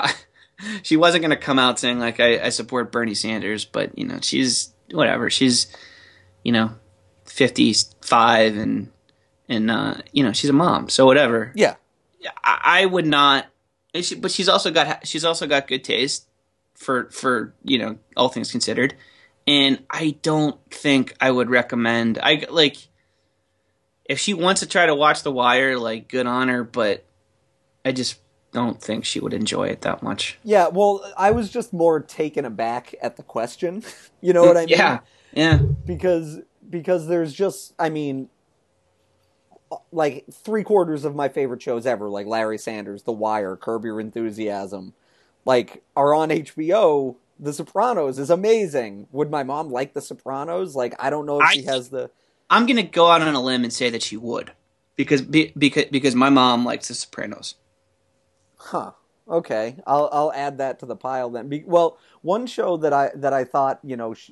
[0.82, 4.18] She wasn't to come out saying like I, I support Bernie Sanders, but you know
[4.22, 5.30] she's whatever.
[5.30, 5.68] She's
[6.44, 6.72] you know
[7.26, 8.92] fifty five and
[9.50, 11.52] and uh, you know she's a mom, so whatever.
[11.56, 11.76] Yeah.
[12.44, 13.48] I, I would not.
[13.96, 16.28] She, but she's also got she's also got good taste
[16.76, 18.96] for for you know all things considered,
[19.48, 22.20] and I don't think I would recommend.
[22.22, 22.78] I like
[24.06, 27.06] if she wants to try to watch The Wire, like good on her, but
[27.84, 28.20] I just
[28.52, 30.40] don't think she would enjoy it that much.
[30.44, 33.84] Yeah, well, I was just more taken aback at the question.
[34.20, 34.70] You know what I mean?
[34.70, 35.00] Yeah,
[35.32, 38.30] yeah, Because because there's just I mean
[39.92, 44.00] like three quarters of my favorite shows ever, like Larry Sanders, The Wire, Curb Your
[44.00, 44.96] Enthusiasm,
[45.46, 47.16] like are on HBO.
[47.40, 49.08] The Sopranos is amazing.
[49.12, 50.76] Would my mom like The Sopranos?
[50.76, 52.10] Like I don't know if I she has the
[52.50, 54.52] I'm gonna go out on a limb and say that she would,
[54.96, 57.56] because be, because because my mom likes The Sopranos.
[58.68, 58.92] Huh.
[59.30, 61.50] Okay, I'll I'll add that to the pile then.
[61.50, 64.32] Be, well, one show that I that I thought you know sh-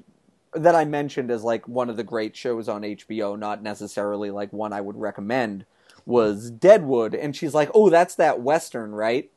[0.54, 4.54] that I mentioned as like one of the great shows on HBO, not necessarily like
[4.54, 5.66] one I would recommend,
[6.06, 9.30] was Deadwood, and she's like, "Oh, that's that western, right?"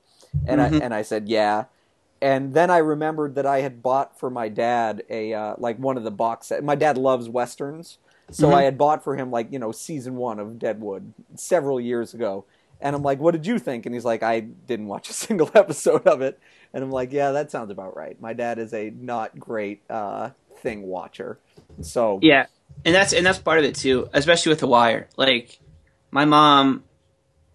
[0.46, 0.62] And Mhm.
[0.62, 1.64] I and I said, "Yeah."
[2.20, 5.96] And then I remembered that I had bought for my dad a uh, like one
[5.96, 6.64] of the box set.
[6.64, 7.98] My dad loves westerns,
[8.30, 8.52] so Mhm.
[8.52, 12.44] I had bought for him like you know season one of Deadwood several years ago.
[12.80, 15.50] And I'm like, "What did you think?" And he's like, "I didn't watch a single
[15.54, 16.38] episode of it."
[16.72, 20.30] And I'm like, "Yeah, that sounds about right." My dad is a not great uh,
[20.62, 21.38] thing watcher,
[21.80, 22.46] so Yeah,
[22.84, 25.08] and that's and that's part of it too, especially with the wire.
[25.16, 25.58] Like
[26.10, 26.84] my mom,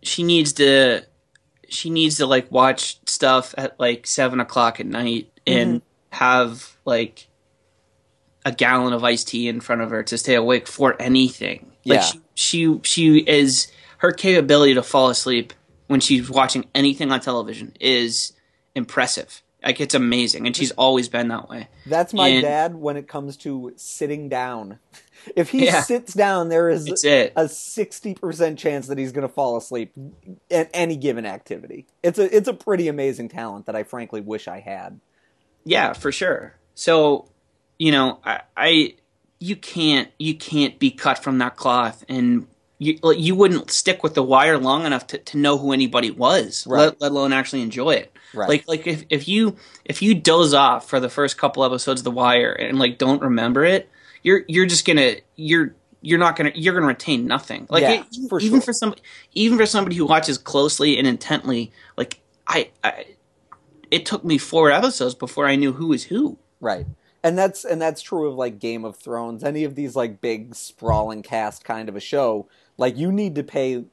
[0.01, 1.03] she needs to
[1.69, 5.81] she needs to like watch stuff at like seven o'clock at night and
[6.12, 7.27] have like
[8.45, 11.71] a gallon of iced tea in front of her to stay awake for anything.
[11.86, 12.01] Like Yeah.
[12.01, 13.71] she, she she is
[14.03, 15.53] her capability to fall asleep
[15.87, 18.33] when she's watching anything on television is
[18.75, 19.41] impressive.
[19.63, 21.69] Like it's amazing, and she's always been that way.
[21.85, 24.77] that's my And- dad when it comes to sitting down.
[25.37, 25.79] If he Yeah.
[25.79, 29.93] sits down, there is a sixty percent chance that he's going to fall asleep
[30.51, 31.85] at any given activity.
[32.03, 34.99] It's a it's a pretty amazing talent that I frankly wish I had.
[35.63, 36.55] Yeah, for sure.
[36.75, 37.29] So,
[37.79, 38.95] you know, I, I
[39.39, 42.45] you can't you can't be cut from that cloth, and
[42.84, 46.12] you like, you wouldn't stick with the wire long enough to, to know who anybody
[46.12, 46.80] was, Right.
[46.86, 48.12] let, let alone actually enjoy it.
[48.34, 48.50] Right.
[48.50, 52.06] Like like if, if you if you doze off for the first couple episodes of
[52.06, 53.89] The Wire and like don't remember it,
[54.24, 57.67] you're you're just gonna you're you're not gonna you're gonna retain nothing.
[57.69, 58.65] Like Yeah, it- for even sure.
[58.65, 58.96] for some
[59.34, 63.06] even for somebody who watches closely and intently, like I, I
[63.91, 66.38] it took me four episodes before I knew who was who.
[66.60, 66.88] Right.
[67.24, 70.56] And that's and that's true of like Game of Thrones, any of these like big
[70.56, 72.48] sprawling cast kind of a show.
[72.77, 73.86] Like you need to pay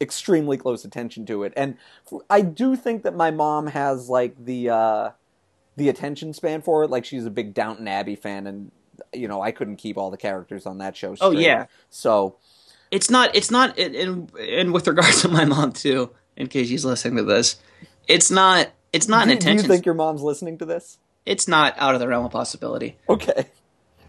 [0.00, 1.52] extremely close attention to it.
[1.56, 1.76] And
[2.28, 5.10] I do think that my mom has like the uh
[5.76, 6.90] the attention span for it.
[6.90, 8.70] Like she's a big Downton Abbey fan and
[9.12, 11.26] you know, I couldn't keep all the characters on that show straight.
[11.26, 11.66] Oh, yeah.
[11.90, 12.36] So,
[12.90, 13.34] It's not.
[13.34, 13.78] It's not.
[13.78, 17.56] And with regards to my mom too, in case she's listening to this,
[18.08, 18.68] it's not.
[18.92, 20.98] It's not do, an do you think your mom's listening to this?
[21.26, 22.96] it's not out of the realm of possibility.
[23.08, 23.46] Okay.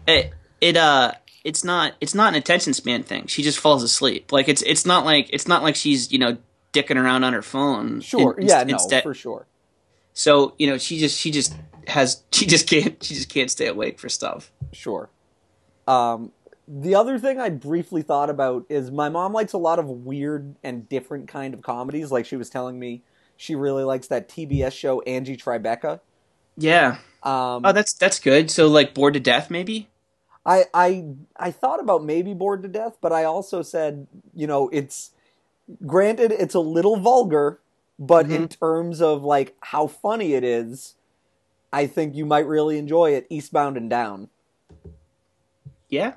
[0.06, 0.32] It.
[0.60, 0.76] It.
[0.76, 1.12] Uh.
[1.48, 1.94] It's not.
[2.00, 3.26] It's not an attention span thing.
[3.26, 4.32] She just falls asleep.
[4.32, 4.62] Like it's.
[4.62, 5.30] It's not like.
[5.32, 6.36] It's not like she's you know
[6.74, 8.00] dicking around on her phone.
[8.02, 8.34] Sure.
[8.38, 9.46] In- yeah, no, instead- for sure.
[10.12, 11.18] So you know she just.
[11.18, 11.54] She just
[11.86, 12.22] has.
[12.32, 13.02] She just can't.
[13.02, 14.52] She just can't stay awake for stuff.
[14.72, 15.08] Sure.
[15.86, 16.32] Um,
[16.66, 20.54] the other thing I briefly thought about is my mom likes a lot of weird
[20.62, 22.12] and different kind of comedies.
[22.12, 23.02] Like she was telling me,
[23.38, 26.00] she really likes that TBS show Angie Tribeca.
[26.58, 26.98] Yeah.
[27.22, 28.50] Um, Oh, that's that's good.
[28.50, 29.88] So like bored to death, maybe.
[30.48, 31.04] I I
[31.36, 35.10] I thought about maybe bored to death, but I also said, you know, it's
[35.86, 37.60] granted it's a little vulgar,
[37.98, 40.94] but in terms of like how funny it is,
[41.72, 43.26] I think you might really enjoy it.
[43.30, 44.30] Eastbound and Down,
[45.90, 46.14] Yeah.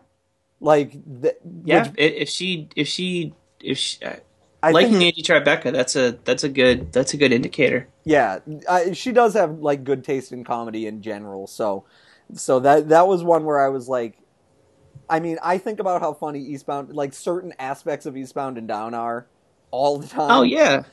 [0.62, 0.92] like
[1.22, 1.90] th- Yeah.
[1.90, 2.70] which if she.
[2.76, 3.34] If she.
[3.60, 4.02] If she.
[4.04, 4.16] uh,
[4.64, 7.88] I liking Angie Tribeca, that's a that's a good that's a good indicator.
[8.06, 11.48] yeah, I, she does have like good taste in comedy in general.
[11.48, 11.86] So,
[12.36, 14.20] so that that was one where I was like,
[15.12, 18.94] I mean, I think about how funny Eastbound, like certain aspects of Eastbound and Down
[18.94, 19.28] are
[19.70, 20.32] all the time.
[20.32, 20.84] Oh yeah,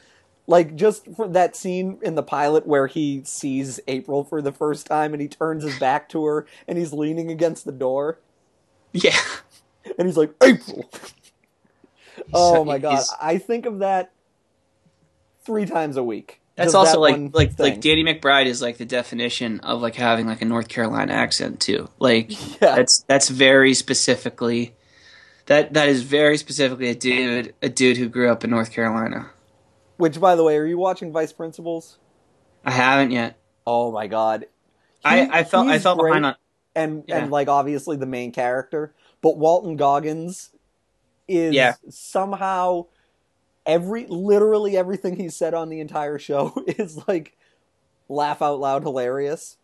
[0.49, 4.87] like just for that scene in the pilot where he sees April for the first
[4.87, 8.19] time and he turns his back to her and he's leaning against the door
[8.93, 9.16] yeah.
[9.99, 10.91] and he's like April.
[12.33, 14.11] oh my god, I think of that
[15.45, 16.41] three times a week.
[16.59, 17.64] That's also that like like thing.
[17.72, 21.61] like Danny McBride is like the definition of like having like a North Carolina accent
[21.61, 21.88] too.
[21.98, 22.30] Like
[22.61, 22.76] Yeah.
[22.76, 24.74] that's that's very specifically
[25.46, 29.30] That that is very specifically a dude a dude who grew up in North Carolina.
[29.96, 31.98] Which, by the way, are you watching Vice Principals?
[32.64, 33.38] I haven't yet.
[33.66, 34.46] Oh my god,
[35.04, 36.36] I, I felt I felt behind on.
[36.74, 37.18] and Yeah.
[37.18, 40.50] and like obviously the main character, but Walton Goggins
[41.26, 41.74] is Yeah.
[41.90, 42.86] somehow
[43.69, 47.37] every literally everything he said on the entire show is like
[48.09, 49.57] laugh out loud hilarious.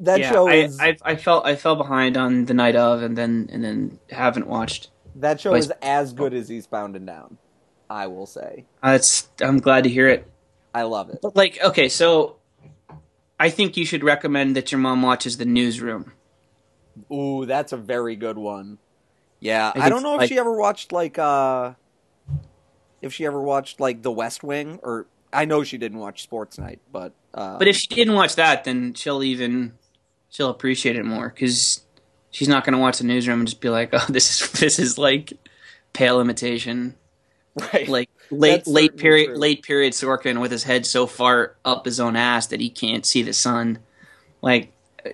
[0.00, 3.16] That yeah, show is I I felt I fell behind on the night of, and
[3.16, 4.90] then and then haven't watched.
[5.16, 7.38] that show is as good as Eastbound and Down.
[7.90, 10.26] I will say, Uh, it's I'm glad to hear it.
[10.74, 11.18] I love it.
[11.20, 12.36] But like, okay, so
[13.38, 16.12] I think you should recommend that your mom watches The Newsroom.
[17.12, 18.78] Ooh, that's a very good one.
[19.40, 21.74] Yeah, I I, don't know if like- she ever watched like uh
[23.02, 26.58] if she ever watched like The West Wing or I know she didn't watch Sports
[26.58, 29.74] Night, but uh But if she didn't watch that, then she'll even
[30.30, 31.82] she'll appreciate it more because
[32.30, 34.78] she's not going to watch The Newsroom and just be like, "Oh, this is this
[34.78, 35.32] is like
[35.92, 36.94] pale imitation."
[37.72, 37.88] right.
[37.88, 39.36] like late That's late period true.
[39.36, 43.04] late period Sorkin with his head so far up his own ass that he can't
[43.04, 43.78] see the sun,
[44.40, 44.72] like
[45.04, 45.10] uh,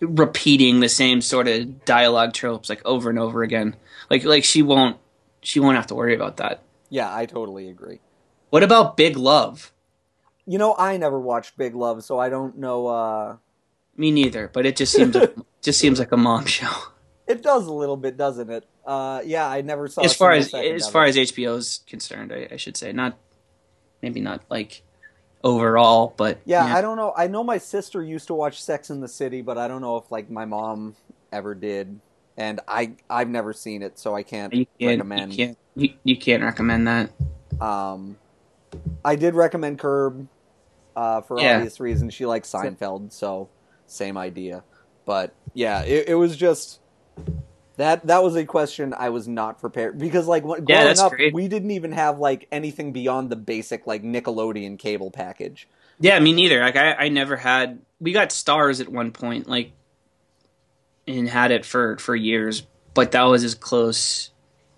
[0.00, 3.74] repeating the same sort of dialogue tropes like over and over again.
[4.10, 4.98] Like like she won't
[5.42, 6.62] she won't have to worry about that.
[6.92, 8.00] Yeah, I totally agree.
[8.50, 9.72] What about Big Love?
[10.44, 13.36] You know, I never watched Big Love, so I don't know uh
[13.96, 16.70] Me neither, but it just seems like, just seems like a mom show.
[17.26, 18.68] it does a little bit, doesn't it?
[18.84, 21.08] Uh yeah, I never saw As far as as far it.
[21.08, 23.16] as HBO is concerned, I, I should say not
[24.02, 24.82] maybe not like
[25.42, 27.14] overall, but Yeah, I don't know.
[27.16, 29.96] I know my sister used to watch Sex in the City, but I don't know
[29.96, 30.94] if like my mom
[31.32, 32.00] ever did.
[32.36, 35.32] And I I've never seen it, so I can't you can't recommend.
[35.32, 37.10] you can't you, you can't recommend that.
[37.60, 38.16] Um,
[39.04, 40.28] I did recommend Curb
[40.96, 41.56] uh, for Yeah.
[41.56, 42.14] obvious reasons.
[42.14, 43.48] She likes Seinfeld, so
[43.86, 44.64] same idea.
[45.04, 46.80] But yeah, it, it was just
[47.76, 51.12] that that was a question I was not prepared because like when, Yeah, growing up,
[51.12, 51.34] great.
[51.34, 55.68] we didn't even have like anything beyond the basic like Nickelodeon cable package.
[56.00, 56.60] Yeah, me neither.
[56.60, 57.80] Like I, I never had.
[58.00, 59.72] We got Starz at one point, like,
[61.06, 62.66] and had it for for years.
[62.94, 64.30] But that was as close.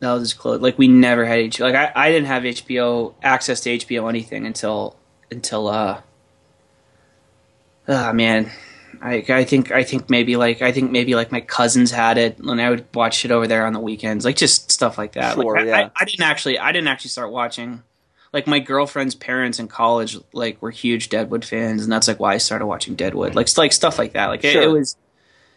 [0.05, 0.61] That was as close.
[0.61, 1.61] Like we never had HBO.
[1.61, 4.97] Like I, I didn't have HBO access to HBO anything until
[5.31, 6.03] until uh.
[7.89, 8.51] Ah man,
[9.01, 12.39] I I think I think maybe like I think maybe like my cousins had it,
[12.39, 15.37] and I would watch it over there on the weekends, like just stuff like that.
[15.37, 15.89] Sure, like, I, yeah.
[15.97, 17.83] I, I didn't actually I didn't actually start watching
[18.35, 22.35] like my girlfriend's parents in college like were huge Deadwood fans, and that's like why
[22.35, 24.27] I started watching Deadwood, like like stuff like that.
[24.27, 24.97] Like it, it was,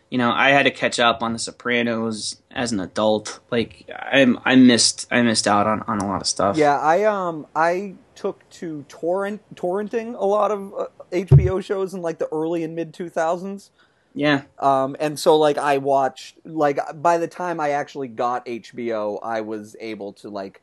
[0.10, 3.40] you know, I had to catch up on The Sopranos as an adult.
[3.52, 6.58] Like I'm I missed I missed out on on a lot of stuff.
[6.58, 12.02] Yeah, I um I took to torrent torrenting a lot of uh, HBO shows in
[12.02, 13.72] like the early and mid two thousands.
[14.14, 19.20] yeah, Um, and so like I watched like by the time I actually got HBO,
[19.22, 20.62] I was able to like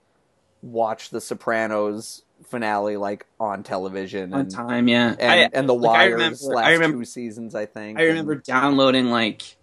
[0.63, 4.89] watch the Sopranos finale like on television on and time.
[4.89, 7.67] Yeah, and, I, and the like, I Wires remember- last I remember- two seasons, I
[7.67, 7.99] think.
[7.99, 9.57] I remember downloading like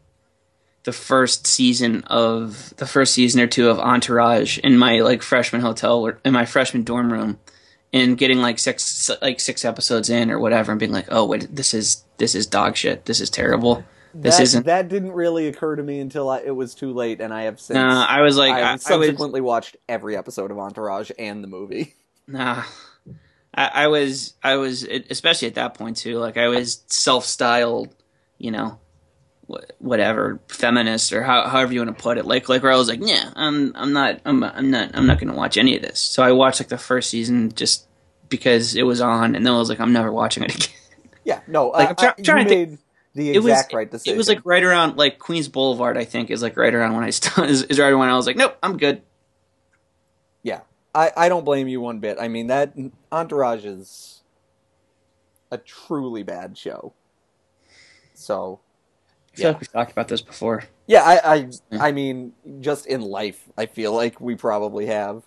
[0.84, 5.62] the first season of the first season or two of Entourage in my like freshman
[5.62, 7.40] hotel or in my freshman dorm room
[7.94, 11.54] and getting like six like six episodes in or whatever and being like, "Oh, wait,
[11.54, 13.06] this is this is dog shit.
[13.06, 16.56] This is terrible." This that, isn't that didn't really occur to me until I, it
[16.56, 17.76] was too late, and I have since.
[17.76, 21.12] No, I was like I I, have I was subsequently watched every episode of Entourage
[21.18, 21.96] and the movie.
[22.28, 22.64] Nah.
[23.54, 26.18] I, I was I was especially at that point too.
[26.20, 27.94] Like I was self-styled,
[28.38, 28.80] you know,
[29.80, 32.26] whatever feminist or how, however you want to put it.
[32.26, 35.20] Like like where I was like, yeah, I'm I'm not I'm I'm not I'm not
[35.20, 36.00] going to watch any of this.
[36.00, 37.88] So I watched like the first season just
[38.30, 40.70] because it was on, and then I was like, I'm never watching it again.
[41.26, 42.78] Yeah, no, uh, Like, I, I'm I- trying to made
[43.14, 44.16] the It was- exact right decision.
[44.16, 45.98] It was like right around like Queens Boulevard.
[45.98, 48.26] I think is like right around when I st- is, is right when I was
[48.26, 49.02] like, nope, I'm good.
[50.94, 52.18] Yeah, I, I don't blame you one bit.
[52.20, 52.74] I mean that
[53.12, 54.22] Entourage is
[55.52, 56.94] a truly bad show.
[58.14, 58.60] So
[59.34, 59.48] I feel Yeah.
[59.50, 60.64] like we've talked about this before.
[60.88, 61.36] yeah, I, I
[61.72, 61.84] Yeah.
[61.84, 65.24] I mean just in life, I feel like we probably have.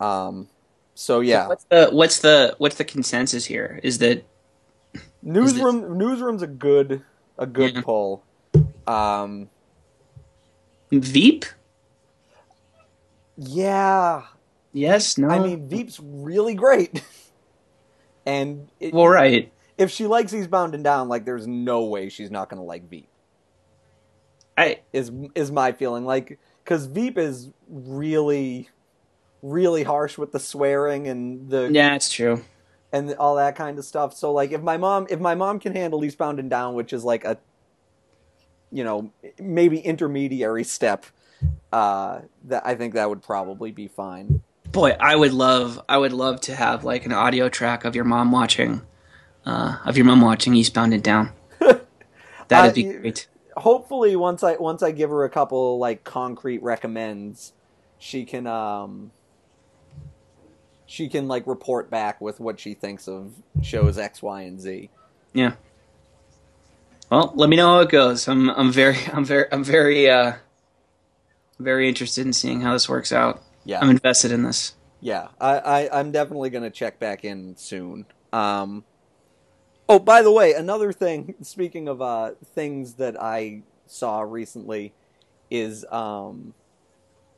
[0.00, 0.48] Um,
[0.94, 3.80] so yeah, What's the what's the what's the consensus here?
[3.82, 4.24] Is that
[5.22, 7.02] newsroom newsroom's a good
[7.38, 7.80] a good Yeah.
[7.82, 8.22] pull.
[8.86, 9.48] Um,
[10.90, 11.44] Veep?
[13.36, 14.22] yeah,
[14.72, 15.28] Yes, no.
[15.28, 17.02] I mean Veep's really great,
[18.26, 19.52] and it, well, right.
[19.76, 23.08] if she likes Eastbound and Down, like there's no way she's not gonna like Veep.
[24.56, 28.68] I is is my feeling like because Veep is really
[29.42, 32.44] really harsh with the swearing and the yeah, it's true.
[32.92, 34.14] and all that kind of stuff.
[34.14, 37.04] So like if my mom if my mom can handle Eastbound and Down, which is
[37.04, 37.38] like a
[38.70, 41.06] you know maybe intermediary step,
[41.72, 44.42] uh, that I think that would probably be fine.
[44.72, 48.04] Boy, I would love I would love to have like an audio track of your
[48.04, 48.82] mom watching
[49.44, 51.32] uh, of your mom watching Eastbound and Down.
[52.48, 53.26] That'd Uh, be great.
[53.56, 57.52] Hopefully, once I once I give her a couple like concrete recommends,
[57.98, 59.10] she can um
[60.86, 64.90] she can like report back with what she thinks of shows X, Y, and Z.
[65.32, 65.54] Yeah.
[67.10, 68.28] Well, let me know how it goes.
[68.28, 70.34] I'm I'm very I'm very I'm very uh
[71.58, 73.42] very interested in seeing how this works out.
[73.64, 74.74] Yeah, I'm invested in this.
[75.00, 78.06] Yeah, I, I I'm definitely gonna check back in soon.
[78.32, 78.84] Um,
[79.88, 81.34] oh, by the way, another thing.
[81.42, 84.92] Speaking of uh, things that I saw recently,
[85.50, 86.54] is um,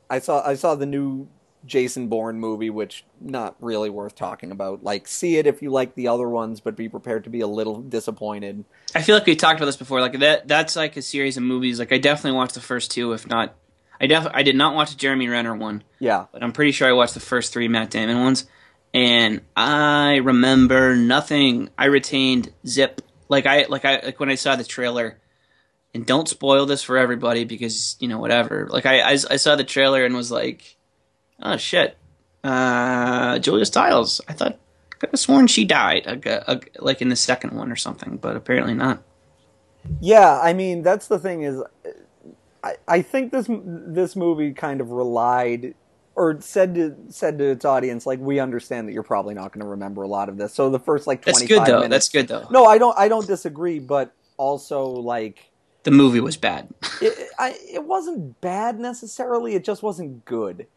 [0.09, 1.27] I saw I saw the new
[1.65, 4.83] Jason Bourne movie, which not really worth talking about.
[4.83, 7.47] Like, see it if you like the other ones, but be prepared to be a
[7.47, 8.65] little disappointed.
[8.93, 10.01] I feel like we talked about this before.
[10.01, 11.79] Like that that's like a series of movies.
[11.79, 13.55] Like I definitely watched the first two, if not
[13.99, 15.83] I def I did not watch the Jeremy Renner one.
[15.99, 18.45] Yeah, but I'm pretty sure I watched the first three Matt Damon ones,
[18.93, 21.69] and I remember nothing.
[21.77, 23.01] I retained zip.
[23.29, 25.19] Like I like I like when I saw the trailer,
[25.93, 28.67] and don't spoil this for everybody because you know whatever.
[28.69, 30.75] Like I I, I saw the trailer and was like,
[31.41, 31.97] oh shit,
[32.43, 34.21] uh, Julia Stiles.
[34.27, 34.59] I thought
[34.91, 38.17] I could have sworn she died, like, uh, like in the second one or something,
[38.17, 39.01] but apparently not.
[39.99, 41.61] Yeah, I mean that's the thing is,
[42.63, 45.75] I I think this this movie kind of relied
[46.15, 49.61] or said to said to its audience like we understand that you're probably not going
[49.61, 50.53] to remember a lot of this.
[50.53, 51.81] So the first like That's good though.
[51.81, 51.89] minutes.
[51.89, 52.47] That's good though.
[52.51, 55.49] No, I don't I don't disagree, but also like
[55.83, 56.69] The movie was bad.
[57.01, 59.55] it I, it wasn't bad necessarily.
[59.55, 60.67] It just wasn't good.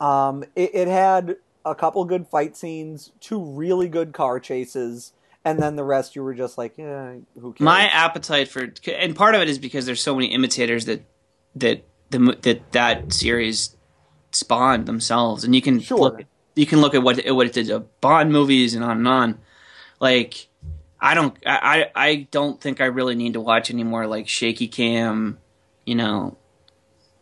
[0.00, 5.12] Um, it, it had a couple good fight scenes, two really good car chases,
[5.44, 7.64] and then the rest you were just like, yeah, who cares?
[7.64, 11.02] my appetite for and part of it is because there's so many imitators that
[11.60, 13.76] that the that that series
[14.32, 15.44] spawned themselves.
[15.44, 15.98] And you can Sure.
[15.98, 19.08] look you can look at what what it did to Bond movies and on and
[19.08, 19.38] on.
[20.00, 20.48] Like
[21.00, 24.68] I don't I I don't think I really need to watch any more like shaky
[24.68, 25.38] cam
[25.84, 26.36] you know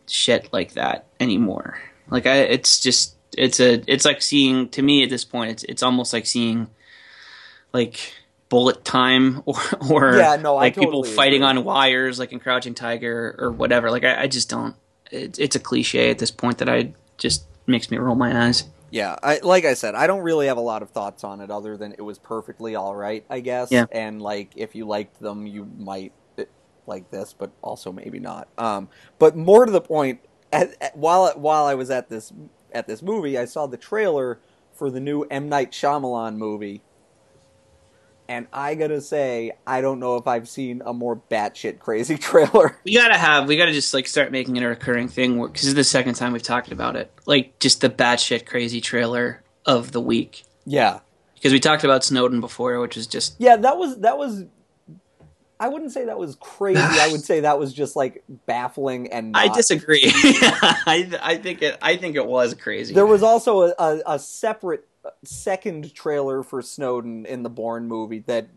[0.07, 1.79] shit like that anymore.
[2.09, 5.63] Like I it's just it's a it's like seeing to me at this point it's
[5.63, 6.67] it's almost like seeing
[7.73, 8.13] like
[8.49, 9.55] bullet time or
[9.89, 11.59] or Yeah, no, like people fighting agree.
[11.59, 13.91] on wires like in Crouching Tiger or whatever.
[13.91, 14.75] Like I, I just don't.
[15.11, 18.65] It, it's a cliche at this point that I just makes me roll my eyes.
[18.89, 21.51] Yeah, I, like I said, I don't really have a lot of thoughts on it
[21.51, 23.69] other than it was perfectly all right, I guess.
[23.69, 23.85] Yeah.
[23.91, 26.45] And like, if you liked them, you might eh,
[26.85, 28.47] like this, but also maybe not.
[28.57, 28.87] Um,
[29.19, 30.21] but more to the point,
[30.53, 32.31] at, at- while while I was at this
[32.71, 34.39] at this movie, I saw the trailer
[34.73, 36.81] for the new M Night Shyamalan movie,
[38.29, 42.77] and I gotta say, I don't know if I've seen a more batshit crazy trailer.
[42.83, 43.47] We gotta have.
[43.47, 46.15] We gotta just like start making it a recurring thing because this is the second
[46.15, 47.11] time we've talked about it.
[47.25, 50.43] Like just the batshit crazy trailer of the week.
[50.65, 50.99] yeah,
[51.35, 54.45] Because we talked about Snowden before, which is just Yeah, that was that was.
[55.59, 56.79] I wouldn't say that was crazy.
[56.79, 59.35] I would say that was just like baffling and.
[59.35, 60.03] I disagree.
[60.13, 61.77] I I think it.
[61.81, 62.93] I think it was crazy.
[62.93, 64.87] There was also a, a, a separate
[65.23, 68.47] second trailer for Snowden in the Bourne movie that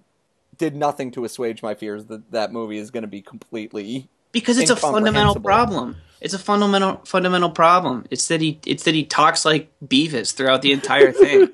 [0.57, 4.09] did nothing to assuage my fears that that movie is going to be completely.
[4.32, 5.96] because it's a fundamental problem.
[6.20, 8.05] It's a fundamental fundamental problem.
[8.11, 11.48] It's that he it's that he talks like Beavis throughout the entire thing,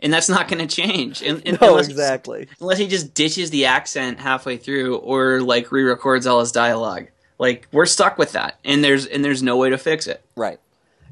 [0.00, 1.22] and that's not going to change.
[1.22, 2.48] And, and No, unless, exactly.
[2.60, 7.08] unless he just ditches the accent halfway through or like re-records all his dialogue.
[7.38, 10.24] Like we're stuck with that, and there's and there's no way to fix it.
[10.34, 10.58] Right.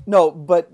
[0.06, 0.70] No, but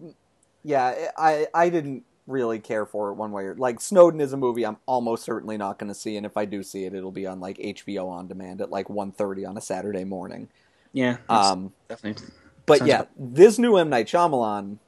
[0.62, 4.37] yeah, I I didn't really care for it one way or like Snowden is a
[4.37, 7.12] movie I'm almost certainly not going to see, and if I do see it, it'll
[7.12, 10.49] be on like HBO on demand at like 1.30 on a Saturday morning.
[10.93, 12.26] Yeah, Um, definitely.
[12.66, 14.78] But Sounds yeah, about- this new M Night Shyamalan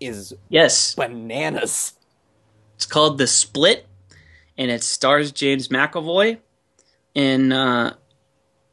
[0.00, 1.94] is Yes, bananas.
[2.76, 3.86] It's called The Split,
[4.56, 6.38] and it stars James McAvoy.
[7.16, 7.94] And uh,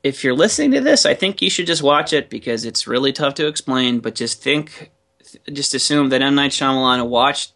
[0.03, 3.11] if you're listening to this, I think you should just watch it because it's really
[3.11, 3.99] tough to explain.
[3.99, 4.91] But just think,
[5.51, 7.53] just assume that M Night Shyamalan watched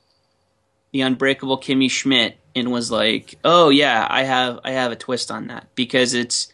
[0.92, 5.32] The Unbreakable Kimmy Schmidt and was like, "Oh yeah, I have I have a twist
[5.32, 6.52] on that," because it's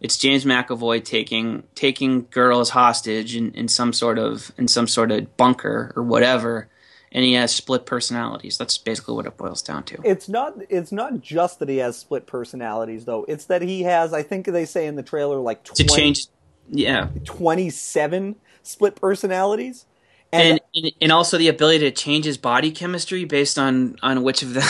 [0.00, 5.10] it's James McAvoy taking taking girls hostage in, in some sort of in some sort
[5.10, 6.68] of bunker or whatever,
[7.12, 8.58] and he has split personalities.
[8.58, 9.98] That's basically what it boils down to.
[10.04, 13.24] It's not it's not just that he has split personalities though.
[13.26, 16.26] It's that he has I think they say in the trailer like To change,
[16.68, 19.86] yeah, 27 split personalities.
[20.32, 24.42] And, and and also the ability to change his body chemistry based on on which
[24.42, 24.68] of them,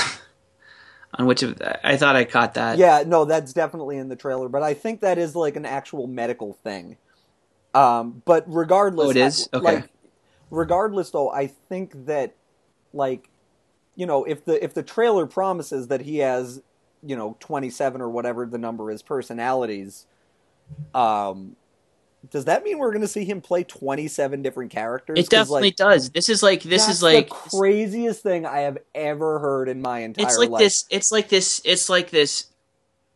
[1.15, 2.79] on which of I thought I caught that.
[2.79, 6.07] Yeah, no, that's definitely in the trailer, but I think that is like an actual
[6.07, 6.97] medical thing.
[7.75, 9.49] Um, but regardless, Oh, it is?
[9.53, 9.65] Okay.
[9.65, 9.91] like,
[10.51, 12.35] regardless though, I think that
[12.93, 13.29] like,
[13.97, 16.63] you know, if the if the trailer promises that he has,
[17.03, 20.07] you know, twenty seven or whatever the number is personalities,
[20.95, 21.57] um,
[22.31, 25.19] does that mean we're going to see him play twenty seven different characters?
[25.19, 26.11] It definitely like, does.
[26.11, 30.01] This is like this is like the craziest thing I have ever heard in my
[30.01, 30.61] entire it's like life.
[30.61, 32.47] this it's like this it's like this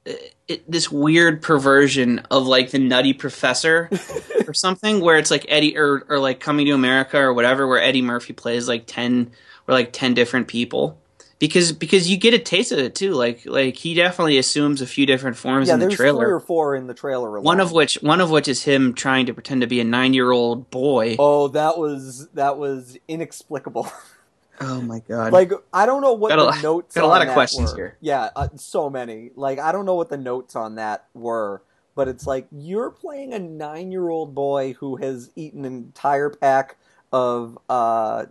[0.09, 0.13] uh,
[0.49, 3.89] it, this weird perversion of like the nutty professor
[4.47, 7.81] or something where it's like eddie or, or like coming to america or whatever where
[7.81, 9.31] eddie murphy plays like 10
[9.69, 10.99] or like 10 different people
[11.41, 14.87] because because you get a taste of it too like like he definitely assumes a
[14.87, 17.29] few different forms yeah, in the there's three trailer or four in the trailer.
[17.31, 17.43] Alone.
[17.45, 20.15] one of which one of which is him trying to pretend to be a nine
[20.15, 23.91] year old boy Oh, that was that was inexplicable.
[24.61, 26.95] oh my god like I don't know what Got the lot- notes.
[26.95, 27.77] got a on lot of questions were.
[27.77, 27.97] here.
[28.01, 29.31] Yeah, uh, so many.
[29.35, 31.63] Like I don't know what the notes on that were,
[31.95, 36.77] but it's like you're playing a nine-year-old boy who has eaten an entire pack
[37.13, 38.27] of uh,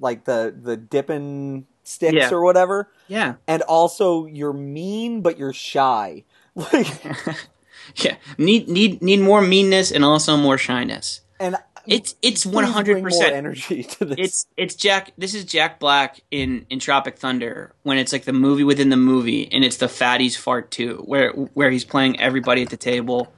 [0.00, 2.30] like the the dipping sticks Yeah.
[2.32, 6.24] or whatever, yeah and also you're mean but you're shy.
[6.54, 6.88] Like
[7.96, 13.02] yeah need need need more meanness and also more shyness and it's it's one hundred
[13.02, 14.16] percent energy to this.
[14.18, 15.12] it's it's Jack.
[15.16, 18.96] This is Jack Black in in Tropic Thunder when it's like the movie within the
[18.98, 23.32] movie, and it's the fatties fart too, where where he's playing everybody at the table.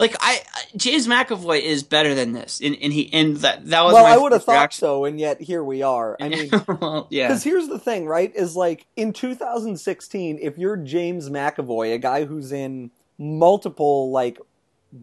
[0.00, 0.40] Like I,
[0.76, 4.16] James McAvoy is better than this, and, and he and that that was well, I
[4.16, 4.80] would have thought reaction.
[4.80, 6.16] so, and yet here we are.
[6.18, 8.34] I mean, well, yeah, Because here's the thing, right?
[8.34, 14.38] Is like in 2016, if you're James McAvoy, a guy who's in multiple like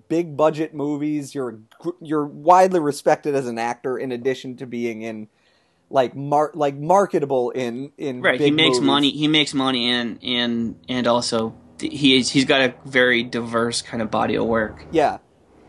[0.10, 1.60] big budget movies, you're
[2.02, 4.00] you're widely respected as an actor.
[4.00, 5.28] In addition to being in
[5.92, 8.42] like mar- like marketable in in right.
[8.42, 8.82] He makes movies.
[8.82, 9.12] money.
[9.12, 14.12] He makes money, and and and also he's he's got a very diverse kind of
[14.12, 14.86] body of work.
[14.92, 15.18] Yeah.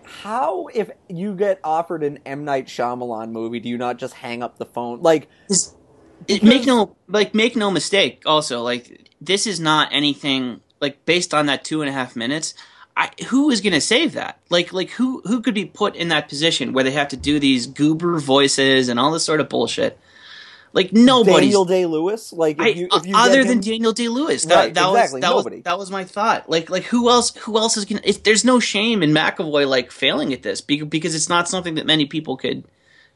[0.05, 4.43] How if you get offered an M Night Shyamalan movie, do you not just hang
[4.43, 5.03] up the phone?
[5.03, 5.29] Like
[6.27, 8.23] it, make no like make no mistake.
[8.25, 12.55] Also, like this is not anything like based on that two and a half minutes.
[12.97, 14.41] I, who is going to save that?
[14.51, 17.39] Like, like who who could be put in that position where they have to do
[17.39, 20.01] these goober voices and all this sort of bullshit?
[20.73, 21.47] Like nobody.
[21.47, 24.09] Daniel Day Lewis, like if you if you uh, other get than him- Daniel Day
[24.09, 24.45] Lewis.
[24.45, 25.57] That, Right, that exactly, was that nobody.
[25.57, 26.49] was that was my thought.
[26.51, 28.03] Like like who else who else is gonna?
[28.05, 31.75] If there's no shame in McAvoy like failing at this be- because it's not something
[31.77, 32.65] that many people could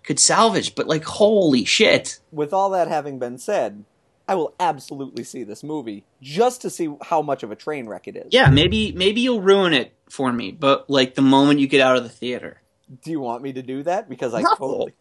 [0.02, 0.74] could salvage.
[0.74, 3.84] But like holy shit, with all that having been said,
[4.26, 8.08] I will absolutely see this movie just to see how much of a train wreck
[8.08, 8.28] it is.
[8.30, 10.52] yeah, maybe maybe you'll ruin it for me.
[10.52, 12.62] But like the moment you get out of the theater,
[13.04, 14.08] Do you want me to do that?
[14.08, 14.54] Because I No.
[14.54, 14.94] totally.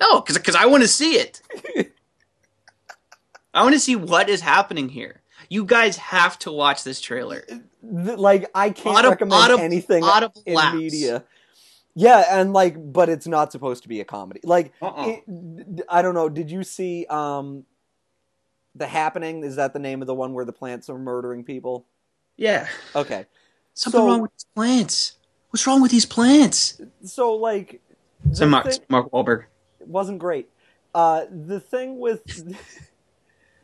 [0.00, 1.40] no, because I want to see it.
[3.58, 5.20] I want to see what is happening here.
[5.48, 7.44] You guys have to watch this trailer.
[7.82, 10.76] Like I can't Audible- recommend audible- anything audible in laughs.
[10.76, 11.24] media.
[11.94, 14.40] Yeah, and like, but it's not supposed to be a comedy.
[14.44, 15.16] Like, Uh-uh.
[15.26, 16.28] it- I don't know.
[16.28, 17.64] Did you see um,
[18.76, 19.42] the happening?
[19.42, 21.86] Is that the name of the one where the plants are murdering people?
[22.36, 23.26] Yeah, Okay,
[23.74, 25.16] something So- wrong with these plants.
[25.50, 26.80] What's wrong with these plants?
[27.02, 27.80] so like,
[28.32, 29.46] So Mark thing- Mark Wahlberg.
[29.80, 30.48] it wasn't great.
[30.94, 32.22] Uh, the thing with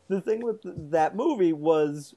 [0.09, 2.15] the thing with that movie was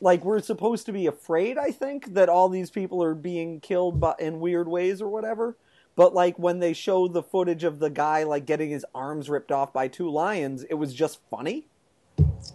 [0.00, 1.56] like we're supposed to be afraid.
[1.56, 5.56] I think that all these people are being killed by, in weird ways or whatever.
[5.94, 9.52] But like when they show the footage of the guy like getting his arms ripped
[9.52, 11.66] off by two lions, it was just funny.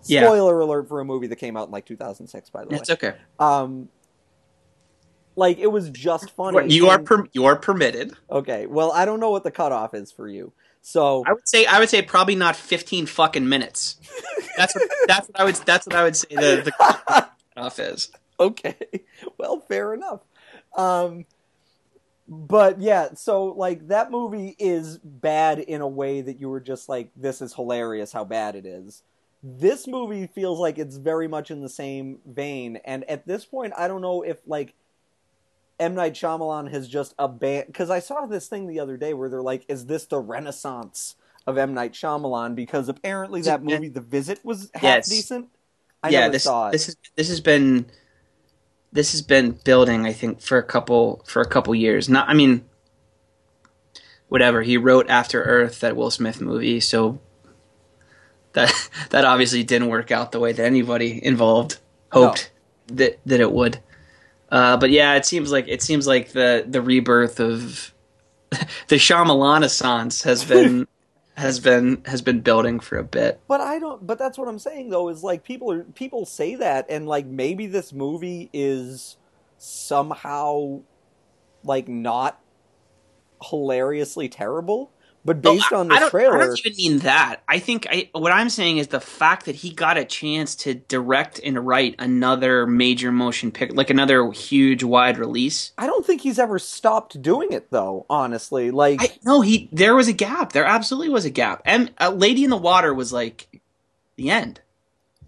[0.06, 0.26] Yeah.
[0.26, 2.78] Spoiler alert for a movie that came out in like 2006, by the way.
[2.78, 3.16] It's okay.
[3.40, 3.90] Um,
[5.36, 6.74] like it was just funny.
[6.74, 8.14] You are per- you are permitted.
[8.30, 8.66] okay.
[8.66, 10.52] Well, I don't know what the cutoff is for you.
[10.82, 13.98] So I would say I would say probably not fifteen fucking minutes.
[14.58, 16.72] That's what that's what I would that's what I would say the the
[17.56, 18.12] cutoff is.
[18.40, 18.76] okay
[19.40, 20.22] well fair enough
[20.78, 21.26] um
[22.28, 26.88] but yeah so like that movie is bad in a way that you were just
[26.88, 29.02] like this is hilarious how bad it is
[29.42, 33.74] this movie feels like it's very much in the same vein and at this point
[33.76, 34.76] i don't know if like
[35.80, 39.30] M Night Shyamalan has just abandoned because I saw this thing the other day where
[39.30, 41.16] they're like, "Is this the renaissance
[41.46, 45.10] of M Night Shyamalan?" Because apparently that movie, The Visit, was half Yes.
[45.10, 45.50] decent.
[46.04, 46.72] I yeah, never this saw it.
[46.72, 47.86] this is this has been
[48.92, 52.10] this has been building I think for a couple for a couple years.
[52.10, 52.66] Not I mean
[54.30, 54.62] whatever.
[54.64, 57.20] He wrote After Earth that Will Smith movie, so
[58.54, 58.74] that
[59.12, 61.78] that obviously didn't work out the way that anybody involved
[62.12, 62.52] hoped
[62.88, 63.80] that that it would.
[64.52, 67.94] Uh, but yeah, it seems like it seems like the the rebirth of
[68.88, 69.62] the Shyamalan
[70.24, 70.88] has been
[71.36, 73.40] has been has been building for a bit.
[73.48, 74.06] But I don't.
[74.06, 75.10] But that's what I'm saying though.
[75.10, 79.18] Is like people are people say that, and like maybe this movie is
[79.58, 80.82] somehow
[81.64, 82.40] like not
[83.44, 84.92] hilariously terrible.
[85.28, 87.42] But based Oh, I- on the trailer, I don't even mean that.
[87.50, 90.76] I think I, what I'm saying is the fact that he got a chance to
[90.76, 95.74] direct and write another major motion pic, like another huge wide release.
[95.78, 98.06] I don't think he's ever stopped doing it though.
[98.10, 100.54] Honestly, like I no, he there was a gap.
[100.54, 101.62] There absolutely was a gap.
[101.66, 103.62] And uh, Lady in the Water was like
[104.16, 104.62] the end.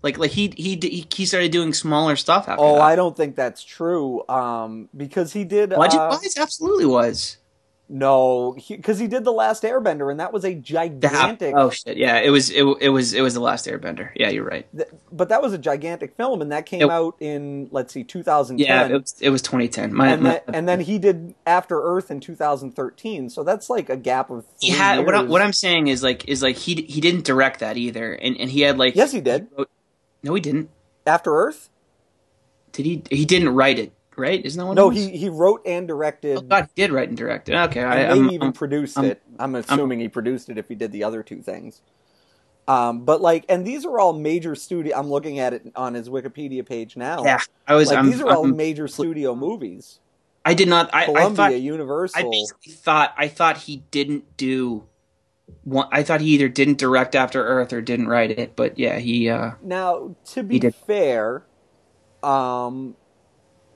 [0.02, 2.84] Like like he he he, he started doing smaller stuff after oh, that.
[2.84, 4.26] I don't think that's true.
[4.30, 5.72] Um, because he did.
[5.72, 7.36] Budget uh, wise, absolutely was.
[7.92, 11.56] No, because he, did the Last Airbender, and that was a gigantic.
[11.58, 11.98] oh shit!
[11.98, 14.12] Yeah, it was it, it was it was the last Airbender.
[14.16, 14.68] Yeah, you're right.
[14.78, 18.04] th- but that was a gigantic film, and that came It- out in let's see,
[18.04, 18.64] 2010.
[18.64, 19.92] Yeah, it was it was 2010.
[19.92, 23.28] My, and, my, then, and then he did After Earth in 2013.
[23.32, 26.04] So that's like a gap of three he had what, I, what I'm saying is
[26.04, 29.12] like is like he he didn't direct that either, and and he had like Yes,
[29.12, 29.48] he did.
[29.58, 29.70] wrote-
[30.22, 30.70] no, he didn't.
[31.08, 31.70] After Earth?
[32.72, 33.02] Did he?
[33.10, 34.46] He didn't write it, right?
[34.46, 34.76] Isn't that what?
[34.76, 36.38] No, he he wrote and directed.
[36.38, 37.56] Oh God, he did write and direct it.
[37.56, 39.22] Okay, I, and I'm, maybe even I'm- produced I'm- it.
[39.40, 41.82] I'm assuming he produced it if he did the other two things.
[42.68, 44.96] Um, but like, and these are all major studio.
[44.96, 47.24] I'm looking at it on his Wikipedia page now.
[47.24, 47.40] yeah.
[47.68, 47.90] I was.
[47.90, 50.00] like these are all I'm- major studio movies.
[50.46, 50.94] I did not.
[50.94, 51.52] I, I Columbia, thought.
[51.52, 52.30] I Universal.
[52.32, 53.14] basically thought.
[53.18, 54.84] I thought he didn't do.
[55.64, 58.56] One, I thought he either didn't direct After Earth or didn't write it.
[58.56, 59.30] But yeah, he.
[59.30, 61.44] uh Now, to be fair,
[62.24, 62.96] um,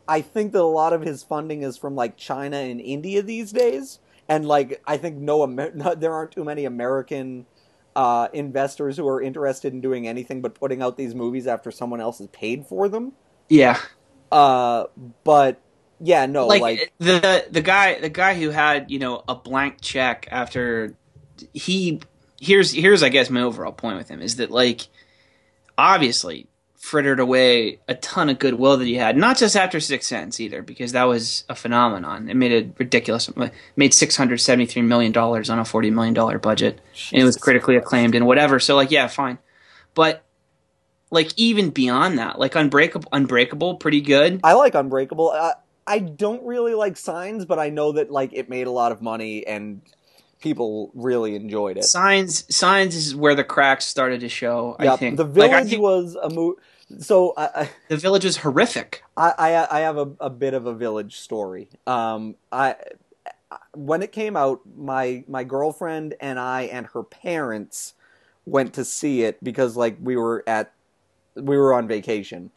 [0.08, 3.51] I think that a lot of his funding is from like China and India these
[3.51, 7.45] days, and like I think no, Amer- no there aren't too many American
[7.95, 12.01] uh, investors who are interested in doing anything but putting out these movies after someone
[12.01, 13.14] else has paid for them.
[13.49, 13.80] Yeah.
[14.32, 14.86] Uh,
[15.24, 15.62] but
[15.99, 19.80] yeah, no, like, like, the the guy the guy who had you know a blank
[19.80, 20.95] check after
[21.54, 22.01] he
[22.41, 24.88] here's here's I guess my overall point with him is that like
[25.78, 26.47] obviously
[26.84, 30.61] frittered away a ton of goodwill that he had not just after Sixth Sense either
[30.61, 33.31] because that was a phenomenon it made a ridiculous
[33.77, 36.81] made six hundred seventy three million dollars on a forty million dollar budget
[37.13, 39.38] and it was critically acclaimed and whatever so like yeah fine
[39.93, 40.25] but
[41.09, 45.31] like even beyond that like unbreakable unbreakable pretty good I like Unbreakable.
[45.31, 45.53] I,
[45.88, 49.01] I don't really like Signs, but I know that like it made a lot of
[49.01, 49.81] money and
[50.41, 51.86] people really enjoyed it.
[51.86, 54.75] Signs Signs is where the cracks started to show.
[54.77, 56.59] I think the village I think was a movie.
[56.99, 59.03] So I, the village is horrific.
[59.17, 61.69] I, I, I have a, a bit of a village story.
[61.88, 62.75] Um, I
[63.73, 67.93] when it came out, my my girlfriend and I and her parents
[68.45, 70.73] went to see it because like we were at
[71.36, 72.51] we were on vacation,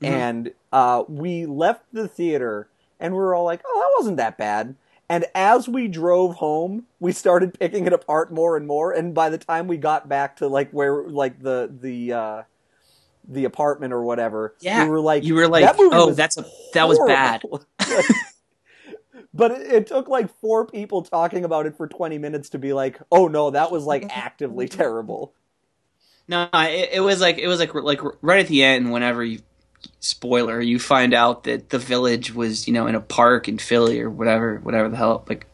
[0.00, 0.08] Mhm.
[0.08, 2.68] and uh, we left the theater
[3.00, 4.74] and we were all like, "Oh, that wasn't that bad."
[5.08, 8.92] And as we drove home, we started picking it apart more and more.
[8.92, 12.42] And by the time we got back to like where like the the uh,
[13.28, 16.44] the apartment or whatever, Yeah, we were like, you were like, that "Oh, that's a
[16.74, 17.42] that was bad."
[19.34, 22.72] but it, it took like four people talking about it for 20 minutes to be
[22.72, 25.34] like, "Oh no, that was like actively terrible."
[26.28, 28.92] No, it, it was like it was like like right at the end.
[28.92, 29.40] Whenever you
[30.00, 34.00] spoiler, you find out that the village was you know in a park in Philly
[34.00, 35.46] or whatever, whatever the hell, like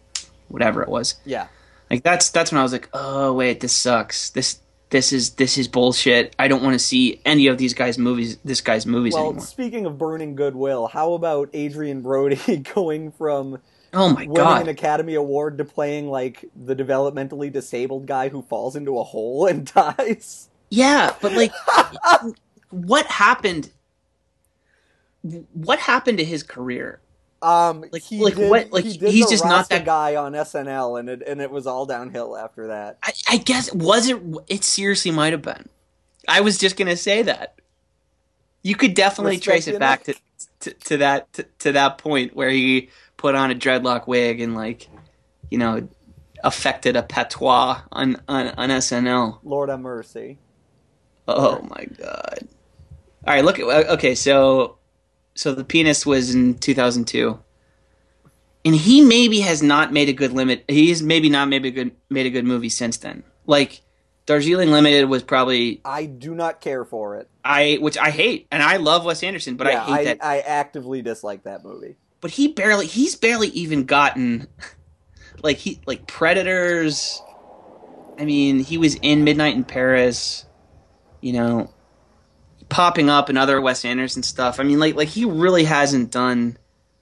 [0.48, 1.16] whatever it was.
[1.24, 1.48] Yeah.
[1.90, 4.30] Like that's that's when I was like, oh wait, this sucks.
[4.30, 4.60] This
[4.90, 6.34] this is this is bullshit.
[6.38, 8.38] I don't want to see any of these guys' movies.
[8.44, 9.44] This guy's movies Well, anymore.
[9.44, 13.58] speaking of burning goodwill, how about Adrien Brody going from
[13.94, 14.62] Oh my winning god.
[14.62, 19.46] an Academy Award to playing like the developmentally disabled guy who falls into a hole
[19.46, 20.48] and dies?
[20.70, 21.52] Yeah, but like,
[22.70, 23.70] what happened?
[25.52, 27.00] What happened to his career?
[27.40, 30.32] Um, Like- he like did, what- like, he he's the just not that- guy on
[30.32, 32.98] SNL, and it and it was all downhill after that.
[33.02, 34.20] I, I guess was it?
[34.48, 35.68] It seriously might have been.
[36.26, 37.54] I was just gonna say that.
[38.62, 40.14] You could definitely Respect trace it back to,
[40.60, 44.54] to to that to, to that point where he put on a dreadlock wig and
[44.56, 44.88] like,
[45.50, 45.88] you know,
[46.42, 49.38] affected a patois on on, on SNL.
[49.44, 50.38] Lord have mercy.
[51.28, 52.48] Oh my god!
[53.26, 53.58] All right, look.
[53.60, 54.77] At, okay, so
[55.38, 57.38] so The Pianist was in 2002,
[58.64, 60.64] and he maybe has not made a good limit.
[60.66, 63.22] He's maybe not a good made a good movie since then.
[63.46, 63.82] Like
[64.26, 67.30] Darjeeling Limited was probably I do not care for it.
[67.44, 70.24] I, which I hate, and I love Wes Anderson, but yeah, I hate that.
[70.24, 71.94] I actively dislike that movie.
[72.20, 74.48] But he barely, he's barely even gotten
[75.44, 77.22] like he like Predators.
[78.18, 80.46] I mean, he was in Midnight in Paris.
[81.20, 81.72] You know,
[82.68, 84.60] popping up in other Wes Anderson stuff.
[84.60, 86.56] I mean, like like he really hasn't done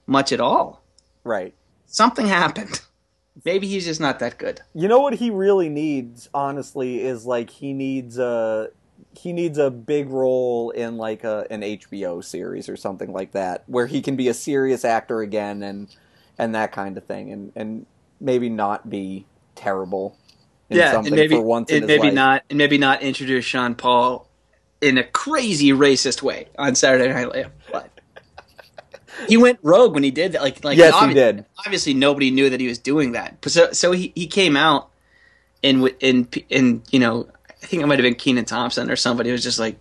[0.05, 0.81] much at all.
[1.23, 1.53] Right.
[1.85, 2.81] Something happened.
[3.45, 4.61] Maybe he's just not that good.
[4.73, 8.69] You know what he really needs, honestly, is like he needs a
[9.13, 13.63] he needs a big role in like a an HBO series or something like that,
[13.67, 15.95] where he can be a serious actor again and
[16.37, 17.85] and that kind of thing, and and
[18.19, 20.17] maybe not be terrible.
[20.69, 22.13] In yeah, and maybe for once and maybe life.
[22.13, 24.26] not and maybe not introduce Sean Paul
[24.81, 27.51] in a crazy racist way on Saturday Night Live.
[29.27, 30.41] He went rogue when he did that.
[30.41, 31.45] Like, like Yes, he did.
[31.65, 33.37] Obviously, nobody knew that he was doing that.
[33.47, 34.89] So so he, he came out
[35.63, 39.31] and in in you know I think it might have been Kenan Thompson or somebody
[39.31, 39.79] was just like,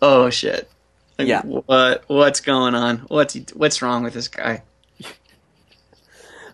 [0.00, 0.70] oh shit.
[1.18, 1.42] Like, Yeah.
[1.42, 2.98] What what's going on?
[3.08, 4.62] What's he, what's wrong with this guy?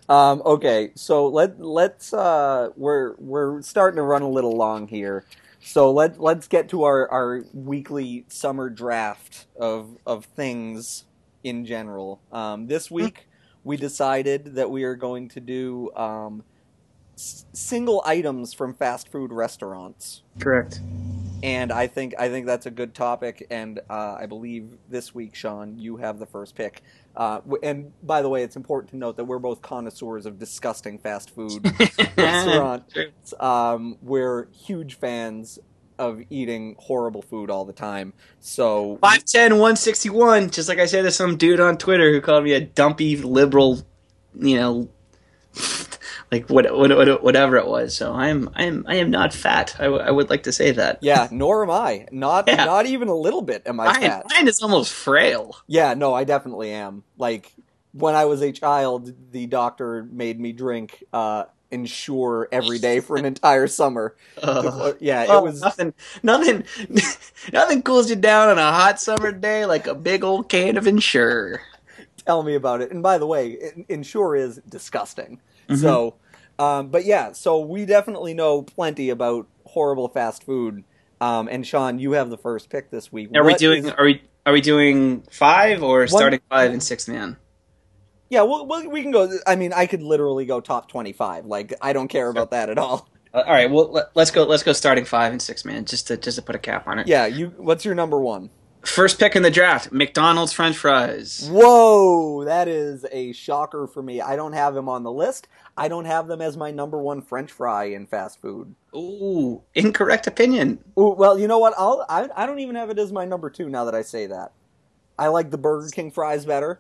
[0.09, 5.27] Um, okay, so let let's uh, we're we're starting to run a little long here,
[5.69, 11.05] so let let's get to our, our weekly summer draft of of things
[11.45, 12.23] in general.
[12.33, 13.29] Um, this week
[13.65, 16.43] we decided that we are going to do um,
[17.17, 20.81] s- single items from fast food restaurants, Correct.
[21.43, 23.47] and I think I think that's a good topic.
[23.51, 26.83] And uh, I believe this week, Sean, you have the first pick.
[27.19, 30.99] Uh, and by the way, it's important to note that we're both connoisseurs of disgusting
[30.99, 31.65] fast food
[32.17, 33.35] restaurants.
[33.41, 35.59] Um, we're huge fans
[35.99, 38.13] of eating horrible food all the time.
[38.39, 42.53] So 5'10", 161, just like I said to some dude on Twitter who called me
[42.53, 43.81] a dumpy liberal,
[44.39, 44.89] you know,
[46.31, 47.97] like what, what, what whatever it was.
[47.97, 49.77] So I am I am not fat.
[49.79, 50.99] I, w- I would like to say that.
[51.03, 52.07] yeah, nor am I.
[52.13, 52.65] Not Yeah.
[52.65, 54.27] not even a little bit am I Mine, fat.
[54.31, 55.57] mine is almost frail.
[55.67, 57.05] Yeah, no, I definitely am.
[57.17, 57.53] Like
[57.93, 63.17] when I was a child, the doctor made me drink uh, Ensure every day for
[63.19, 64.17] an entire summer.
[64.43, 64.97] Ugh.
[65.01, 65.61] yeah, it Oh, was.
[65.61, 66.65] nothing, nothing,
[67.53, 70.87] nothing cools you down on a hot summer day like a big old can of
[70.87, 71.61] Ensure.
[72.27, 72.91] Tell me about it.
[72.91, 73.59] And by the way,
[73.89, 75.41] Ensure is disgusting.
[75.69, 75.81] Mhm.
[75.81, 76.15] So,
[76.59, 80.85] um, but yeah, so we definitely know plenty about horrible fast food.
[81.21, 83.31] Um, and Sean, you have the first pick this week.
[83.35, 83.87] Are we doing?
[83.87, 84.23] is- Are we?
[84.47, 87.37] Are we doing five or starting five and six man?
[88.31, 89.31] yeah, well, well, we can go.
[89.47, 91.45] I mean, I could literally go top twenty-five.
[91.47, 93.09] Like, I don't care about that at all.
[93.35, 93.71] Uh, all right.
[93.71, 94.45] Well, let's go.
[94.45, 96.99] Let's go starting five and six man, just to just to put a cap on
[96.99, 97.07] it.
[97.07, 97.49] Yeah, you.
[97.59, 98.49] What's your number one?
[98.83, 101.49] First pick in the draft: McDonald's French fries.
[101.51, 104.21] Whoa, that is a shocker for me.
[104.21, 105.49] I don't have them on the list.
[105.77, 108.75] I don't have them as my number one French fry in fast food.
[108.95, 110.79] Ooh, incorrect opinion.
[110.99, 111.75] Ooh, well, you know what?
[111.77, 114.27] I'll, I I don't even have it as my number two now that I say
[114.27, 114.53] that.
[115.19, 116.79] I like the Burger King fries better.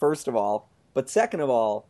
[0.00, 1.86] First of all, but second of all,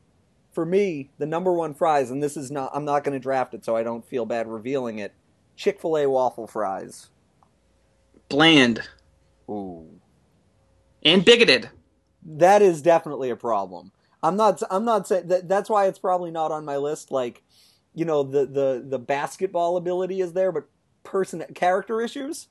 [0.52, 3.54] for me, the number one fries, and this is not I'm not going to draft
[3.54, 5.14] it, so I don't feel bad revealing it.
[5.56, 7.08] Chick Fil A waffle fries.
[8.32, 8.80] Bland
[9.50, 10.00] Ooh,
[11.04, 11.70] and bigoted.
[12.24, 13.92] that is definitely a problem.
[14.22, 14.62] I'm not.
[14.70, 15.48] I'm not saying that.
[15.48, 17.10] That's why it's probably not on my list.
[17.10, 17.42] Like,
[17.94, 20.68] you know, the the the basketball ability is there, but
[21.04, 22.48] person character issues.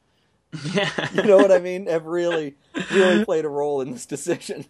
[0.73, 0.89] Yeah.
[1.13, 1.87] You know what I mean?
[1.87, 2.57] Have really
[2.91, 4.65] really played a role in this decision.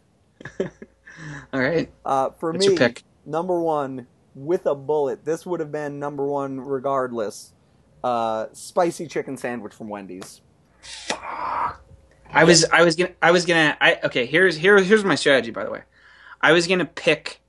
[1.54, 1.92] All right.
[2.06, 3.04] Uh, for What's me, your pick?
[3.26, 5.26] number one with a bullet.
[5.26, 7.54] This would have been number one regardless.
[8.04, 10.42] Uh, spicy chicken sandwich from Wendy's.
[12.34, 15.52] I was I was gonna I was gonna I okay here's here here's my strategy
[15.52, 15.82] by the way.
[16.42, 17.40] I was gonna pick.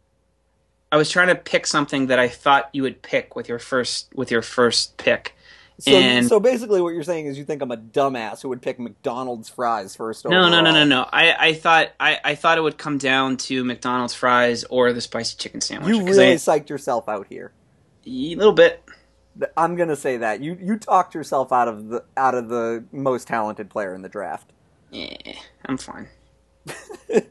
[0.90, 4.12] I was trying to pick something that I thought you would pick with your first
[4.14, 5.34] with your first pick.
[5.78, 8.60] So, And- so basically, what you're saying is you think I'm a dumbass who would
[8.60, 10.24] pick McDonald's fries first.
[10.24, 10.86] No, no, no, no, overall.
[10.86, 11.08] no.
[11.10, 15.00] I, I thought I, I thought it would come down to McDonald's fries or the
[15.00, 15.88] spicy chicken sandwich.
[15.96, 17.52] You really I- psyched yourself out here.
[18.06, 18.82] a little bit.
[19.56, 23.28] I'm gonna say that you you talked yourself out of the out of the most
[23.28, 24.52] talented player in the draft.
[24.90, 25.16] Yeah,
[25.66, 26.08] I'm fine.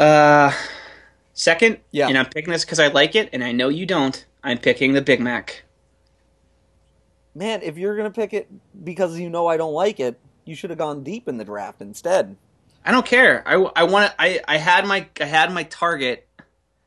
[0.00, 0.52] uh,
[1.32, 2.08] second, Yeah.
[2.08, 4.24] and I'm picking this because I like it, and I know you don't.
[4.42, 5.62] I'm picking the Big Mac.
[7.34, 8.48] Man, if you're gonna pick it
[8.84, 11.80] because you know I don't like it, you should have gone deep in the draft
[11.80, 12.36] instead.
[12.84, 13.42] I don't care.
[13.46, 16.28] I, I want I I had my I had my target.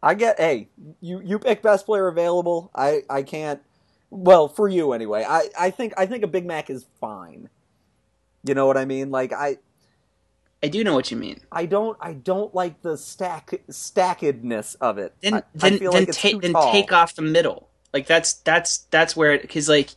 [0.02, 0.70] I get hey,
[1.02, 2.70] you you pick best player available.
[2.76, 3.62] I I can't.
[4.10, 5.26] Well, for you anyway.
[5.28, 7.50] I I think I think a Big Mac is fine.
[8.44, 9.12] You know what I mean?
[9.12, 9.58] Like I
[10.64, 11.42] I do know what you mean.
[11.52, 15.14] I don't I don't like the stack stackedness of it.
[15.22, 17.70] Then I, I then feel then like it's take then take off the middle.
[17.94, 19.90] Like that's that's that's where it because like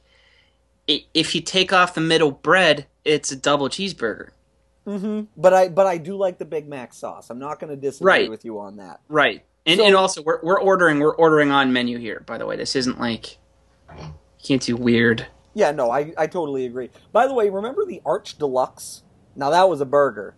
[0.88, 4.30] i if you take off the middle bread, it's a double cheeseburger.
[4.86, 5.24] Mm-hmm.
[5.36, 7.30] But I but I do like the Big Mac sauce.
[7.30, 8.30] I'm not going to disagree Right.
[8.30, 9.00] with you on that.
[9.08, 9.44] Right.
[9.66, 12.22] And So- and also we're we're ordering we're ordering on menu here.
[12.26, 13.38] By the way, this isn't like
[13.98, 14.14] you
[14.46, 15.26] can't do weird.
[15.54, 16.90] Yeah, no, I I totally agree.
[17.12, 19.02] By the way, remember the Arch Deluxe?
[19.36, 20.34] Now that was a burger.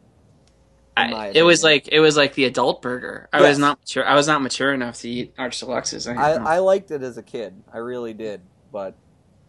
[0.95, 3.29] I, it was like it was like the adult burger.
[3.33, 3.49] I Yes.
[3.51, 4.07] was not mature.
[4.07, 6.07] I was not mature enough to eat arch deluxes.
[6.07, 7.63] I, I, I liked it as a kid.
[7.73, 8.43] I really did.
[8.71, 8.95] But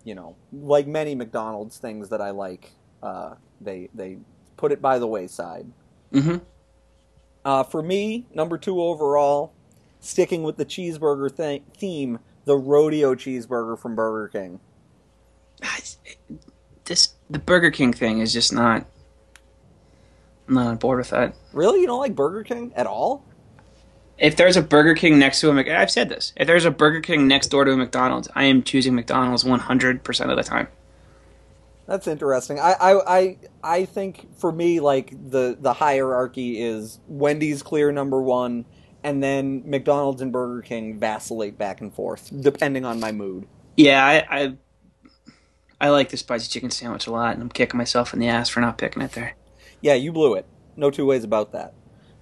[0.05, 4.19] you know, like many McDonald's things that I like, uh, they they
[4.55, 5.67] put it by the wayside.
[6.13, 6.37] hmm
[7.43, 9.51] Uh, for me, number two overall,
[9.99, 14.59] sticking with the cheeseburger th- theme, the rodeo cheeseburger from Burger King.
[16.85, 18.85] This the Burger King thing is just not.
[20.47, 21.35] I'm not on board with that.
[21.53, 23.23] Really, you don't like Burger King at all?
[24.17, 26.33] If there's a Burger King next to a Mc, I've said this.
[26.35, 30.03] If there's a Burger King next door to a McDonald's, I am choosing McDonald's 100
[30.03, 30.67] percent of the time.
[31.85, 32.59] That's interesting.
[32.59, 38.21] I, I, I, I think for me, like the the hierarchy is Wendy's clear number
[38.21, 38.65] one,
[39.03, 43.47] and then McDonald's and Burger King vacillate back and forth depending on my mood.
[43.75, 44.53] Yeah, I, I,
[45.81, 48.49] I like the spicy chicken sandwich a lot, and I'm kicking myself in the ass
[48.49, 49.35] for not picking it there.
[49.81, 50.45] Yeah, you blew it.
[50.75, 51.73] No two ways about that.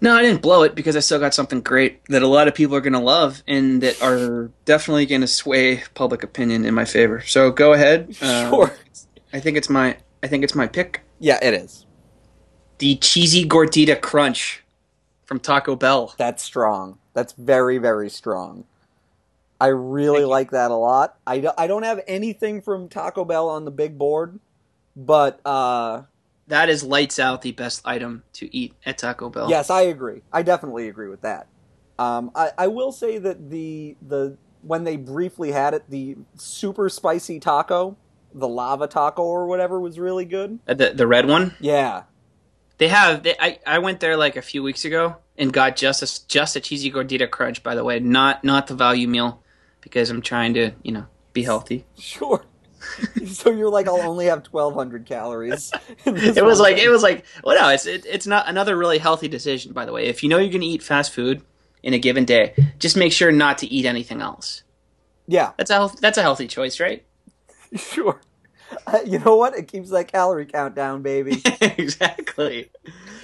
[0.03, 2.55] No, I didn't blow it because I still got something great that a lot of
[2.55, 6.73] people are going to love and that are definitely going to sway public opinion in
[6.73, 7.21] my favor.
[7.21, 8.15] So go ahead.
[8.21, 8.73] Uh, Sure.
[9.31, 11.01] I think it's my I think it's my pick.
[11.19, 11.85] Yeah, it is.
[12.79, 14.63] The cheesy gordita crunch
[15.31, 16.13] from Taco Bell.
[16.17, 16.97] That's strong.
[17.13, 18.65] That's very, very strong.
[19.61, 21.15] I really like that a lot.
[21.25, 24.41] I, I don't have anything from Taco Bell on the big board,
[24.93, 26.01] but uh,
[26.47, 29.49] That is lights out the best item to eat at Taco Bell.
[29.49, 30.21] yes, I agree.
[30.33, 31.47] I definitely agree with that.
[31.97, 36.89] Um, I, I will say that the the when they briefly had it, the super
[36.89, 37.95] spicy taco,
[38.33, 40.59] the lava taco or whatever, was really good.
[40.67, 41.55] Uh, The the red one.
[41.61, 42.03] Yeah,
[42.81, 43.21] They have.
[43.21, 46.55] They, I I went there like a few weeks ago and got just a just
[46.55, 47.61] a cheesy gordita crunch.
[47.61, 49.43] By the way, not not the value meal
[49.81, 51.85] because I'm trying to you know be healthy.
[51.99, 52.43] sure.
[53.27, 55.71] so you're like, I'll only have twelve hundred calories.
[56.07, 56.85] It was like thing.
[56.85, 59.93] it was like well no it's it, it's not another really healthy decision by the
[59.93, 60.07] way.
[60.07, 61.43] If you know you're going to eat fast food
[61.83, 64.63] in a given day, just make sure not to eat anything else.
[65.27, 67.05] yeah, That's a health, that's a healthy choice, right?
[67.77, 68.19] Sure.
[68.87, 69.55] Uh, you know what?
[69.55, 71.41] It keeps that calorie count down, baby.
[71.61, 72.69] exactly.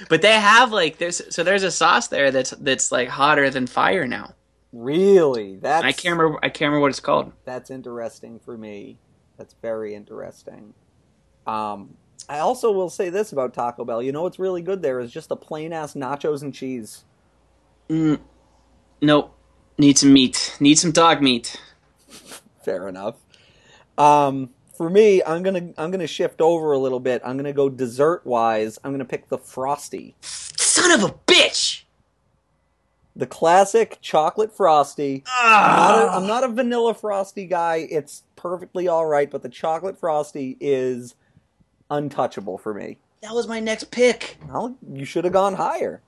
[0.09, 3.67] But they have like there's so there's a sauce there that's that's like hotter than
[3.67, 4.33] fire now.
[4.71, 5.57] really?
[5.57, 7.33] That's I can't remember I can't remember what it's called.
[7.45, 8.97] that's interesting for me.
[9.37, 10.73] That's very interesting.
[11.45, 11.95] Um,
[12.29, 14.01] I also will say this about Taco Bell.
[14.01, 17.03] You know what's really good there is just the plain ass nachos and cheese.
[17.89, 18.19] Mm,
[19.01, 19.33] nope.
[19.77, 20.57] Need some meat.
[20.59, 21.61] Need some dog meat.
[22.65, 23.15] Fair enough.
[23.97, 27.21] Um, for me, I'm gonna I'm gonna shift over a little bit.
[27.25, 28.77] I'm gonna go dessert wise.
[28.83, 31.83] I'm gonna pick the frosty, Son of a bitch.
[33.15, 35.23] the classic chocolate frosty.
[35.35, 36.17] I'm not, a, Ah.
[36.17, 37.87] I'm not a vanilla frosty guy.
[37.89, 41.15] It's perfectly all right, but the chocolate frosty is
[41.89, 42.97] untouchable for me.
[43.21, 44.37] that was my next pick.
[44.47, 46.01] Well, you should have gone higher.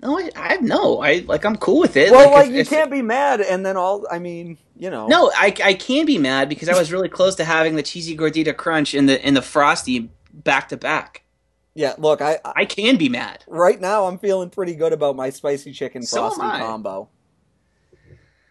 [0.00, 2.10] No, I, I no, I like I'm cool with it.
[2.10, 4.06] well, if- like you if- can't be mad, and then all.
[4.10, 5.06] I mean, you know.
[5.06, 8.16] No, I, I can be mad because I was really close to having the cheesy
[8.16, 11.22] gordita crunch and the and the frosty back to back.
[11.74, 11.94] Yeah.
[11.98, 13.44] Look, I, I I can be mad.
[13.48, 16.58] right now I'm feeling pretty good about my spicy chicken frosty I.
[16.58, 17.08] combo.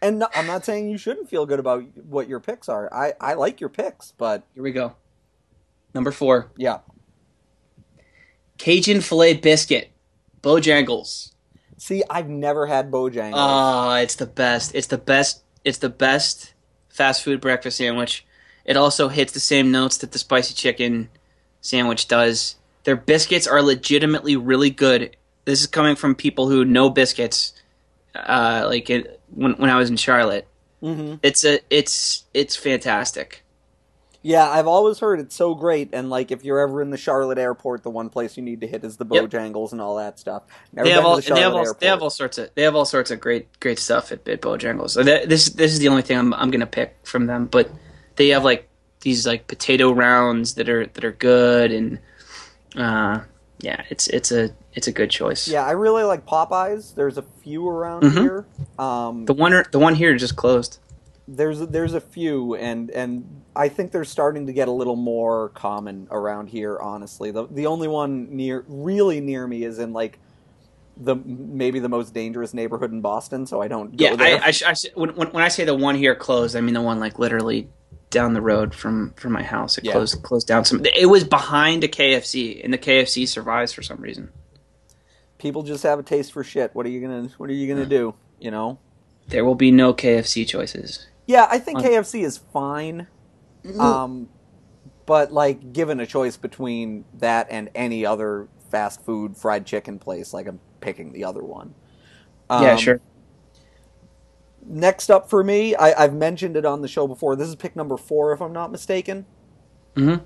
[0.02, 2.94] And no, I'm not saying you shouldn't feel good about what your picks are.
[2.94, 4.96] I I like your picks, but Here we go.
[5.94, 6.80] Number four, yeah.
[8.58, 9.91] Cajun filet biscuit,
[10.41, 11.33] Bojangles.
[11.78, 13.34] See, I've never had Bojangles.
[13.34, 14.74] Oh, it's the best.
[14.76, 15.44] It's the best.
[15.64, 16.54] It's the best
[16.90, 18.26] fast food breakfast sandwich.
[18.66, 21.10] It also hits the same notes that the spicy chicken
[21.62, 22.56] sandwich does.
[22.84, 25.16] Their biscuits are legitimately really good.
[25.46, 27.54] This is coming from people who know biscuits.
[28.16, 30.48] Uh, like it, when when I was in Charlotte,
[30.82, 33.43] hmm it's a it's it's fantastic.
[34.26, 37.38] Yeah, I've always heard it's so great, and like if you're ever in the Charlotte
[37.38, 39.26] airport, the one place you need to hit is the Yep.
[39.26, 40.44] Bojangles and all that stuff.
[40.72, 41.80] Never They have all the they have all, airport.
[41.82, 44.42] they have all sorts of they have all sorts of great great stuff at, at
[44.42, 44.92] Bojangles.
[44.92, 47.48] So that, this this is the only thing I'm I'm gonna pick from them.
[47.48, 47.70] But
[48.16, 48.70] they have like
[49.02, 52.00] these like potato rounds that are that are good and
[52.78, 53.20] uh
[53.60, 55.48] yeah it's it's a it's a good choice.
[55.50, 56.96] Yeah, I really like Popeyes.
[56.96, 58.22] There's a few around Mhm.
[58.22, 58.46] here.
[58.80, 60.80] Um, The one the one here just closed.
[61.28, 65.50] There's there's a few, and and I think they're starting to get a little more
[65.50, 66.78] common around here.
[66.80, 70.20] Honestly, the the only one near really near me is in like
[70.98, 73.46] the maybe the most dangerous neighborhood in Boston.
[73.46, 74.42] So I don't go Yeah, there.
[74.42, 76.62] I, I, sh- I sh- when, when when I say the one here closed, I
[76.62, 77.70] mean the one like literally
[78.10, 79.78] down the road from from my house.
[79.78, 79.94] It Yeah.
[79.94, 80.86] closed closed down some.
[80.86, 84.30] It was behind a KFC, and the KFC survives for some reason.
[85.38, 86.72] People just have a taste for shit.
[86.76, 88.14] What are you gonna What are you gonna do?
[88.40, 88.78] You know.
[89.30, 91.08] There will be no KFC choices.
[91.26, 93.08] Yeah, I think KFC is fine.
[93.80, 94.30] Um,
[95.06, 100.34] but like, given a choice between that and any other fast food fried chicken place,
[100.34, 101.76] like I'm picking the other one.
[102.56, 103.02] yeah, Um, sure.
[104.66, 107.36] Next up for me, I, I've mentioned it on the show before.
[107.36, 109.26] This is pick number four, if I'm not mistaken.
[109.96, 110.26] hmm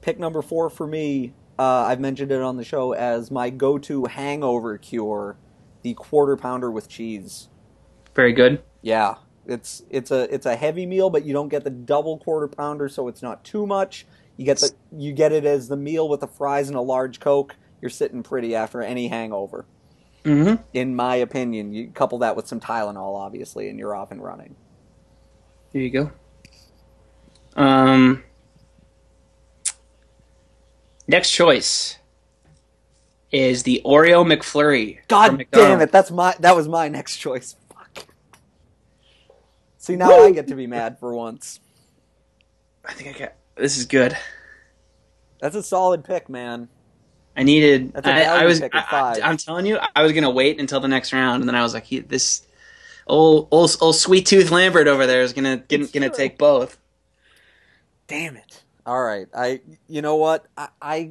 [0.00, 4.04] Pick number four for me, uh, I've mentioned it on the show as my go-to
[4.06, 5.38] hangover cure,
[5.82, 7.48] the quarter pounder with cheese.
[8.14, 8.62] Very good.
[8.82, 9.16] Yeah,
[9.46, 12.88] it's it's a it's a heavy meal, but you don't get the double quarter pounder,
[12.88, 14.06] so it's not too much.
[14.36, 17.20] You get the you get it as the meal with the fries and a large
[17.20, 17.54] coke.
[17.80, 19.66] You're sitting pretty after any hangover,
[20.24, 20.62] Mm-hmm.
[20.72, 21.72] in my opinion.
[21.74, 24.56] You couple that with some Tylenol, obviously, and you're off and running.
[25.72, 26.12] There you go.
[27.56, 28.24] Um,
[31.06, 31.98] next choice
[33.30, 34.98] is the Oreo McFlurry.
[35.08, 35.92] God damn it!
[35.92, 37.56] That's my that was my next choice.
[39.84, 41.60] See now I get to be mad for once.
[42.86, 43.76] I think I got this.
[43.76, 44.16] Is good.
[45.40, 46.70] That's a solid pick, man.
[47.36, 47.92] I needed.
[47.92, 48.60] That's a I, was.
[48.60, 49.18] pick at I, five.
[49.18, 51.74] am telling you, I was gonna wait until the next round, and then I was
[51.74, 52.46] like, he, "This
[53.06, 56.78] old, old, old sweet tooth Lambert over there is gonna gonna, gonna take both."
[58.06, 58.62] Damn it.
[58.86, 59.26] All right.
[59.36, 60.46] I you know what?
[60.56, 61.10] I, I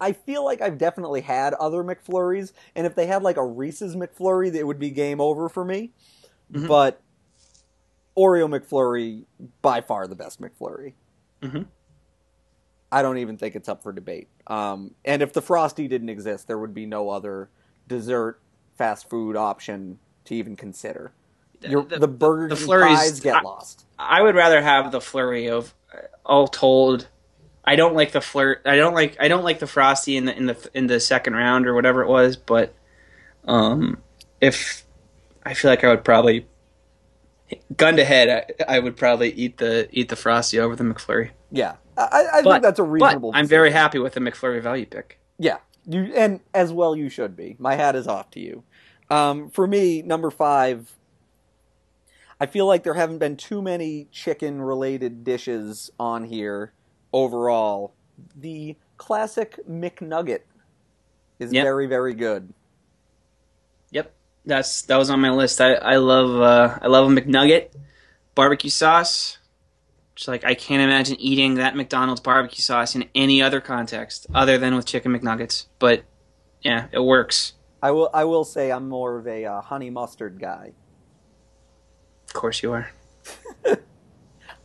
[0.00, 3.96] I feel like I've definitely had other McFlurries, and if they had like a Reese's
[3.96, 5.90] McFlurry, it would be game over for me.
[6.52, 6.68] Mhm.
[6.68, 7.00] But
[8.16, 9.24] Oreo McFlurry
[9.62, 10.94] by far the best McFlurry.
[11.42, 11.66] Mhm.
[12.92, 14.28] I don't even think it's up for debate.
[14.46, 17.48] Um, and if the Frosty didn't exist, there would be no other
[17.86, 18.40] dessert
[18.76, 21.12] fast food option to even consider.
[21.62, 23.86] Your, the, Burger the King Flurries- pies get I- lost.
[23.98, 27.06] I would rather have the flurry of uh, all told.
[27.64, 28.62] I don't like the flirt.
[28.64, 29.16] I don't like.
[29.20, 32.02] I don't like the frosty in the in the in the second round or whatever
[32.02, 32.36] it was.
[32.38, 32.74] But
[33.44, 33.98] um,
[34.40, 34.84] if
[35.44, 36.46] I feel like I would probably
[37.76, 41.30] gun to head, I, I would probably eat the eat the frosty over the McFlurry.
[41.50, 43.32] Yeah, I, I But think that's a reasonable.
[43.32, 45.18] But I'm very happy with the McFlurry value pick.
[45.38, 47.56] Yeah, you and as well you should be.
[47.58, 48.62] My hat is off to you.
[49.10, 50.92] Um, for me, number five.
[52.42, 56.72] I feel like there haven't been too many chicken-related dishes on here
[57.12, 57.92] overall.
[58.34, 60.40] The classic McNugget
[61.38, 61.64] is Yep.
[61.64, 62.54] very, very good.
[64.50, 65.60] That's that was on my list.
[65.60, 67.70] I I love uh, I love a McNugget,
[68.34, 69.38] barbecue sauce.
[70.16, 74.58] Just like I can't imagine eating that McDonald's barbecue sauce in any other context other
[74.58, 75.66] than with chicken McNuggets.
[75.78, 76.02] But
[76.62, 77.52] yeah, it works.
[77.80, 78.10] I will.
[78.12, 80.72] I will say I'm more of a uh, honey mustard guy.
[82.26, 82.90] Of course you are.
[83.64, 83.76] I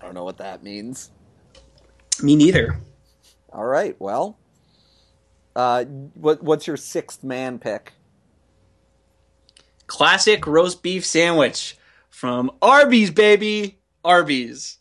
[0.01, 1.11] don't know what that means.
[2.23, 2.79] Me neither.
[3.53, 3.95] All right.
[3.99, 4.39] Well,
[5.55, 7.93] uh, what what's your sixth man pick?
[9.87, 11.77] Classic roast beef sandwich
[12.09, 13.79] from Arby's, baby.
[14.03, 14.77] Arby's.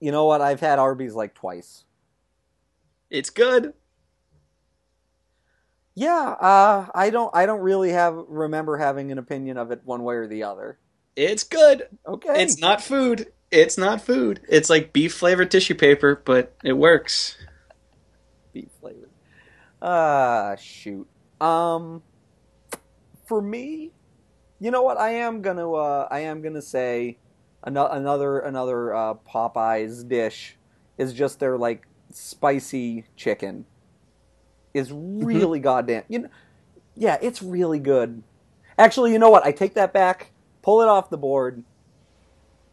[0.00, 0.40] You know what?
[0.40, 1.84] I've had Arby's like twice.
[3.10, 3.72] It's good.
[5.94, 7.34] Yeah, uh, I don't.
[7.34, 10.78] I don't really have remember having an opinion of it one way or the other.
[11.14, 11.88] It's good.
[12.06, 13.32] Okay, It's not food.
[13.50, 14.40] It's not food.
[14.48, 17.38] It's like beef flavored tissue paper, but it works.
[18.52, 19.08] beef flavored.
[19.80, 21.06] Ah, shoot.
[21.40, 22.02] Um,
[23.26, 23.90] for me,
[24.60, 24.98] you know what?
[24.98, 25.70] I am gonna.
[25.70, 27.18] Uh, I am gonna say
[27.64, 30.56] ano- another another uh, Popeyes dish
[30.98, 33.66] is just their like spicy chicken.
[34.74, 36.04] Is really goddamn.
[36.08, 36.28] You know,
[36.94, 38.22] yeah, it's really good.
[38.78, 39.44] Actually, you know what?
[39.44, 40.32] I take that back.
[40.62, 41.62] Pull it off the board.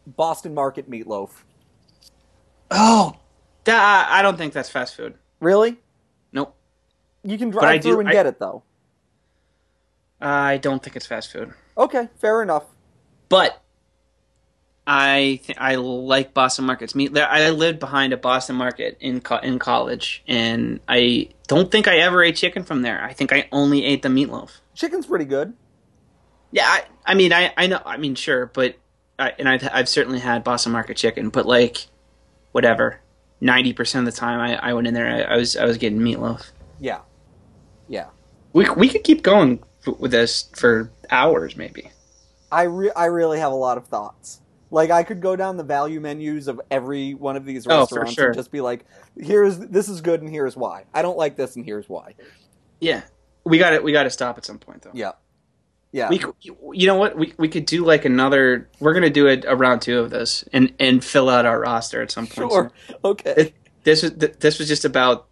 [0.06, 1.30] Boston Market meatloaf.
[2.70, 3.16] Oh,
[3.64, 5.14] that, I don't think that's fast food.
[5.40, 5.78] Really?
[6.32, 6.54] Nope.
[7.22, 8.62] You can drive through do- and I- get it though.
[10.20, 11.52] I don't think it's fast food.
[11.76, 12.64] Okay, fair enough.
[13.28, 13.60] But
[14.86, 17.16] I th- I like Boston Market's meat.
[17.16, 21.98] I lived behind a Boston Market in co- in college, and I don't think I
[21.98, 23.02] ever ate chicken from there.
[23.02, 24.50] I think I only ate the meatloaf.
[24.74, 25.54] Chicken's pretty good.
[26.50, 28.76] Yeah, I, I mean, I, I know, I mean, sure, but
[29.18, 31.86] I, and I've I've certainly had Boston Market chicken, but like,
[32.52, 33.00] whatever,
[33.40, 35.78] ninety percent of the time I, I went in there, I, I was I was
[35.78, 36.50] getting meatloaf.
[36.78, 37.00] Yeah.
[37.88, 38.08] Yeah.
[38.52, 41.90] We we could keep going f- with this for hours, maybe.
[42.50, 44.40] I re- I really have a lot of thoughts.
[44.70, 48.12] Like I could go down the value menus of every one of these Oh, restaurants
[48.14, 48.26] sure.
[48.28, 48.84] and just be like,
[49.18, 50.84] here's this is good and here's why.
[50.92, 52.14] I don't like this and here's why.
[52.80, 53.02] Yeah,
[53.44, 54.90] we got to We got to stop at some point though.
[54.94, 55.12] Yeah.
[55.92, 56.08] Yeah.
[56.08, 56.20] We,
[56.72, 57.16] you know what?
[57.16, 58.68] We we could do like another.
[58.80, 62.02] We're gonna do a, a round two of this and and fill out our roster
[62.02, 62.50] at some point.
[62.50, 62.72] sure.
[63.04, 63.34] Okay.
[63.36, 63.54] It-
[63.84, 65.26] This was this was just about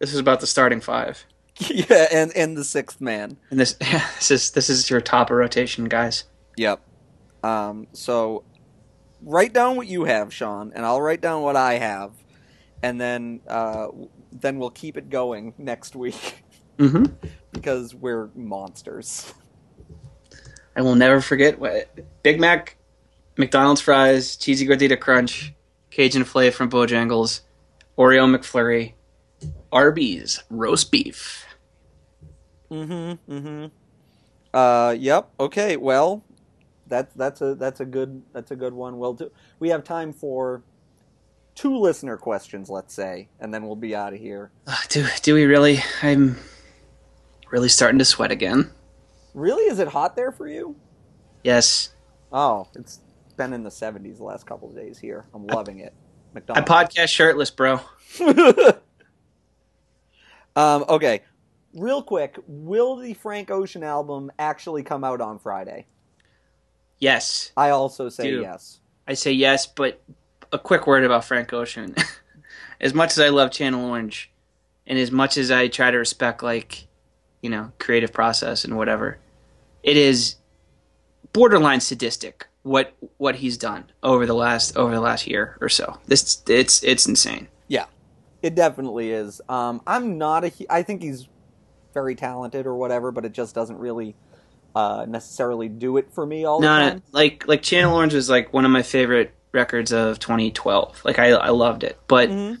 [0.00, 1.24] this was about the starting five,
[1.68, 3.36] yeah, and and the sixth man.
[3.50, 3.74] and this
[4.18, 6.24] this is this is your top of rotation, guys.
[6.56, 6.80] Yep.
[7.42, 8.44] Um, so
[9.22, 12.12] write down what you have, Sean, and I'll write down what I have,
[12.82, 13.88] and then uh,
[14.32, 16.42] then we'll keep it going next week
[16.78, 17.04] Mm-hmm.
[17.52, 19.32] because we're monsters.
[20.74, 21.88] I will never forget what
[22.24, 22.76] Big Mac,
[23.36, 25.54] McDonald's fries, cheesy gordita crunch,
[25.90, 27.42] Cajun filet from Bojangles,
[27.96, 28.94] Oreo McFlurry,
[29.70, 31.43] Arby's roast beef.
[32.74, 33.32] Mm-hmm.
[33.32, 33.66] Mm-hmm.
[34.52, 35.30] Uh, yep.
[35.38, 35.76] Okay.
[35.76, 36.24] Well,
[36.86, 38.98] that's that's a that's a good that's a good one.
[38.98, 40.62] Well, do, we have time for
[41.54, 44.50] two listener questions, let's say, and then we'll be out of here.
[44.66, 45.82] Uh, do do we really?
[46.02, 46.36] I'm
[47.50, 48.70] really starting to sweat again.
[49.32, 50.76] Really, is it hot there for you?
[51.42, 51.90] Yes.
[52.32, 53.00] Oh, it's
[53.36, 55.24] been in the seventies the last couple of days here.
[55.34, 55.94] I'm loving it.
[55.96, 56.70] I McDonald's.
[56.70, 57.80] podcast shirtless, bro.
[60.56, 61.22] um, okay,
[61.74, 65.86] real quick, will the Frank Ocean album actually come out on Friday?
[66.98, 67.52] Yes.
[67.56, 68.42] I also say Dude.
[68.42, 68.80] yes.
[69.06, 70.00] I say yes, but
[70.52, 71.94] a quick word about Frank Ocean.
[72.80, 74.30] as much as I love Channel Orange,
[74.86, 76.86] and as much as I try to respect, like,
[77.42, 79.18] you know, creative process and whatever,
[79.82, 80.36] it is
[81.32, 85.98] borderline sadistic what what he's done over the last over the last year or so.
[86.06, 87.48] This it's it's insane.
[87.68, 87.84] Yeah,
[88.42, 89.40] it definitely is.
[89.48, 90.52] Um, I'm not a.
[90.70, 91.28] I think he's
[91.94, 94.14] very talented or whatever, but it just doesn't really
[94.74, 96.96] uh, necessarily do it for me all the time.
[96.96, 101.02] no, like like Channel Orange was like one of my favorite records of 2012.
[101.04, 102.58] Like I I loved it, but Mhm.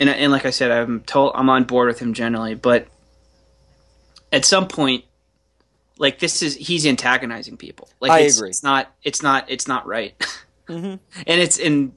[0.00, 2.88] and and like I said, I'm told I'm on board with him generally, but
[4.32, 5.04] at some point,
[5.98, 7.88] like this is he's antagonizing people.
[8.00, 8.50] Like I it's, agree.
[8.50, 8.92] It's not.
[9.04, 9.48] It's not.
[9.48, 10.14] It's not right.
[10.68, 10.98] Mhm.
[11.26, 11.92] and it's in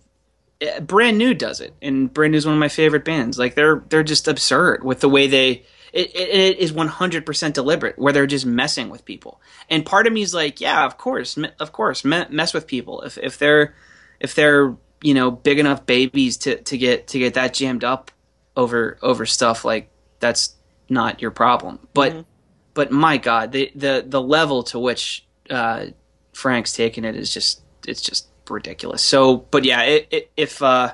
[0.61, 3.39] uh, brand new does it, and brand new is one of my favorite bands.
[3.39, 5.63] Like they're they're just absurd with the way they.
[5.93, 9.41] It, it, it is 100% deliberate where they're just messing with people.
[9.69, 13.01] And part of me is like yeah of course of course me- mess with people.
[13.01, 13.75] If if they're
[14.19, 18.11] if they're you know big enough babies to to get to get that jammed up
[18.55, 19.89] over over stuff like
[20.19, 20.55] that's
[20.89, 21.79] not your problem.
[21.93, 22.25] But Mhm.
[22.73, 25.87] but my god the the the level to which uh
[26.33, 29.01] frank's taken it is just it's just ridiculous.
[29.03, 30.93] So but yeah it, it, if uh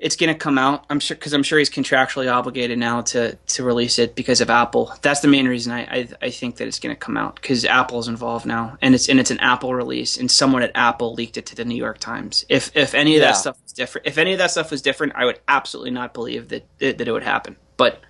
[0.00, 3.36] it's going to come out i'm sure because i'm sure he's contractually obligated now to
[3.46, 6.66] to release it because of apple that's the main reason i i, I think that
[6.66, 9.74] it's going to come out because apple's involved now and it's and it's an apple
[9.74, 13.16] release and someone at apple leaked it to the new york times if if any
[13.16, 13.28] of Yeah.
[13.28, 16.14] that stuff was different if any of that stuff was different i would absolutely not
[16.14, 18.00] believe that that it would happen but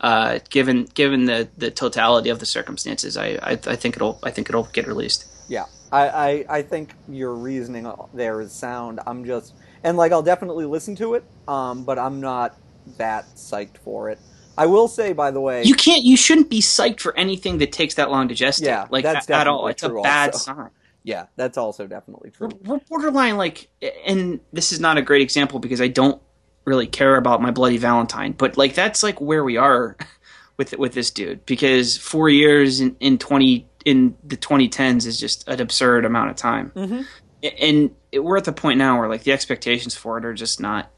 [0.00, 4.30] uh, given given the, the totality of the circumstances, I, I I think it'll I
[4.30, 5.26] think it'll get released.
[5.48, 9.00] Yeah, I, I I think your reasoning there is sound.
[9.06, 9.54] I'm just
[9.86, 12.58] and like I'll definitely listen to it, um, but I'm not
[12.98, 14.18] that psyched for it.
[14.58, 17.72] I will say, by the way, You can't you shouldn't be psyched for anything that
[17.72, 18.66] takes that long to gestate.
[18.66, 19.68] Yeah, like that's at all.
[19.68, 20.54] It's a bad also.
[20.54, 20.70] sign.
[21.04, 22.50] yeah, that's also definitely true.
[22.64, 23.68] we're borderline like,
[24.04, 26.20] and this is not a great example because I don't
[26.64, 29.96] really care about my bloody Valentine, but like that's like where we are
[30.56, 35.46] with with this dude because four years in, in twenty in the 2010s is just
[35.46, 36.72] an absurd amount of time.
[36.74, 37.02] Mm-hmm.
[37.42, 40.90] And we're at the point now where like the expectations for it are just not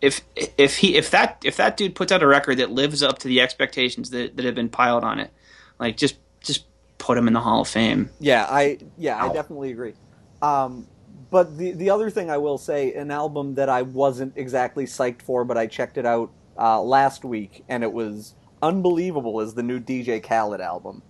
[0.00, 3.18] if if he if that if that dude puts out a record that lives up
[3.18, 5.30] to the expectations that, that have been piled on it
[5.78, 6.64] like just just
[7.00, 9.94] put him in the hall of fame Yeah, I yeah, I definitely agree.
[10.40, 10.86] Um,
[11.30, 15.22] but the the other thing I will say, an album that I wasn't exactly psyched
[15.22, 19.40] for, but I checked it out uh, last week, and it was unbelievable.
[19.40, 21.02] Is the new DJ Khaled album?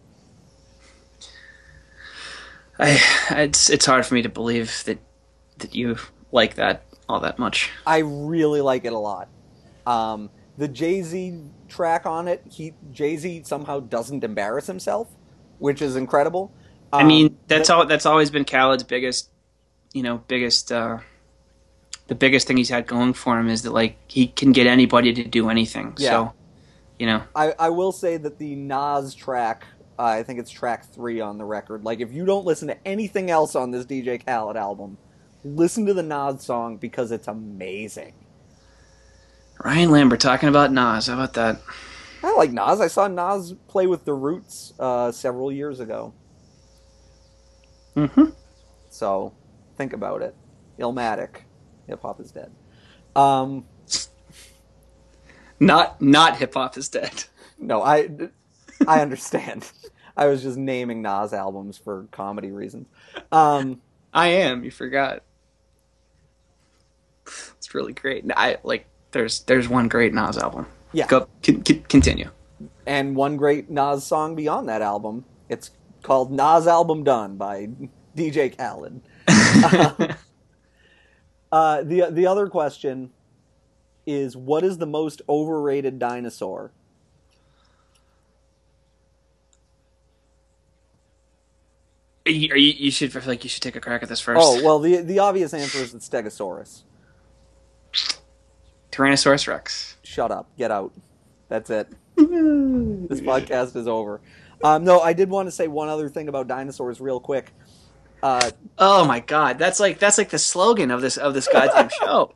[2.81, 2.99] I
[3.43, 4.99] it's it's hard for me to believe that
[5.59, 5.97] that you
[6.33, 9.29] like that all that much I really like it a lot.
[9.87, 15.09] Um, the Jay Z track on it, he Jay Z somehow doesn't embarrass himself,
[15.59, 16.53] which is incredible.
[16.93, 19.29] I mean Um, that's the- all that's always been Khaled's biggest
[19.93, 20.99] you know biggest uh
[22.07, 25.13] the biggest thing he's had going for him is that like he can get anybody
[25.15, 26.11] to do anything Yeah.
[26.11, 26.33] so
[26.99, 29.65] you know I, I will say that the Nas track,
[30.01, 31.85] uh, I think it's track three on the record.
[31.85, 34.97] Like, if you don't listen to anything else on this DJ Khaled album,
[35.45, 38.15] listen to the Nas song because it's amazing.
[39.63, 41.09] Ryan Lambert talking about Nas.
[41.09, 41.61] How about that?
[42.23, 42.81] I like Nas.
[42.81, 46.15] I saw Nas play with the Roots uh, several years ago.
[47.95, 48.31] Mm-hmm.
[48.89, 49.35] So,
[49.77, 50.35] think about it.
[50.79, 51.43] Illmatic.
[51.89, 52.51] Hip hop is dead.
[53.15, 53.67] Um,
[55.61, 57.25] Not not hip hop is dead.
[57.59, 58.09] no, I,
[58.87, 59.71] I understand.
[60.17, 62.89] I was just naming Nas albums for comedy reasons.
[63.33, 63.81] Um,
[64.13, 64.65] I am.
[64.65, 65.23] You forgot.
[67.57, 68.25] It's really great.
[68.37, 68.87] I like.
[69.13, 70.67] There's there's one great Nas album.
[70.93, 71.07] Yeah.
[71.07, 72.31] Go con, con, continue.
[72.87, 75.25] and one great Nas song beyond that album.
[75.49, 75.71] It's
[76.03, 77.69] called Nas Album Done by
[78.17, 79.01] DJ Khaled.
[81.53, 83.11] uh, the the other question
[84.07, 86.73] is what is the most overrated dinosaur?
[92.31, 94.41] You, you, should I feel like you should take a crack at this first.
[94.43, 96.83] Oh well, the the obvious answer is the Stegosaurus.
[98.93, 99.97] Tyrannosaurus Rex.
[100.03, 100.93] Shut up, get out.
[101.49, 101.89] That's it.
[102.17, 104.21] this podcast is over.
[104.63, 107.53] Um, no, I did want to say one other thing about dinosaurs, real quick.
[108.23, 111.89] Uh, Oh my god, that's like that's like the slogan of this of this goddamn
[112.01, 112.35] show.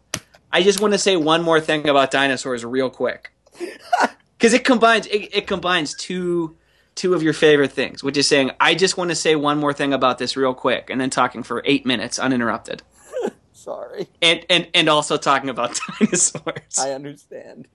[0.53, 3.33] I just want to say one more thing about dinosaurs real quick.
[4.39, 6.57] Cuz it combines it, it combines two
[6.95, 9.73] two of your favorite things, which is saying I just want to say one more
[9.73, 12.83] thing about this real quick and then talking for 8 minutes uninterrupted.
[13.53, 16.79] sorry, And and and also talking about dinosaurs.
[16.79, 17.69] I understand.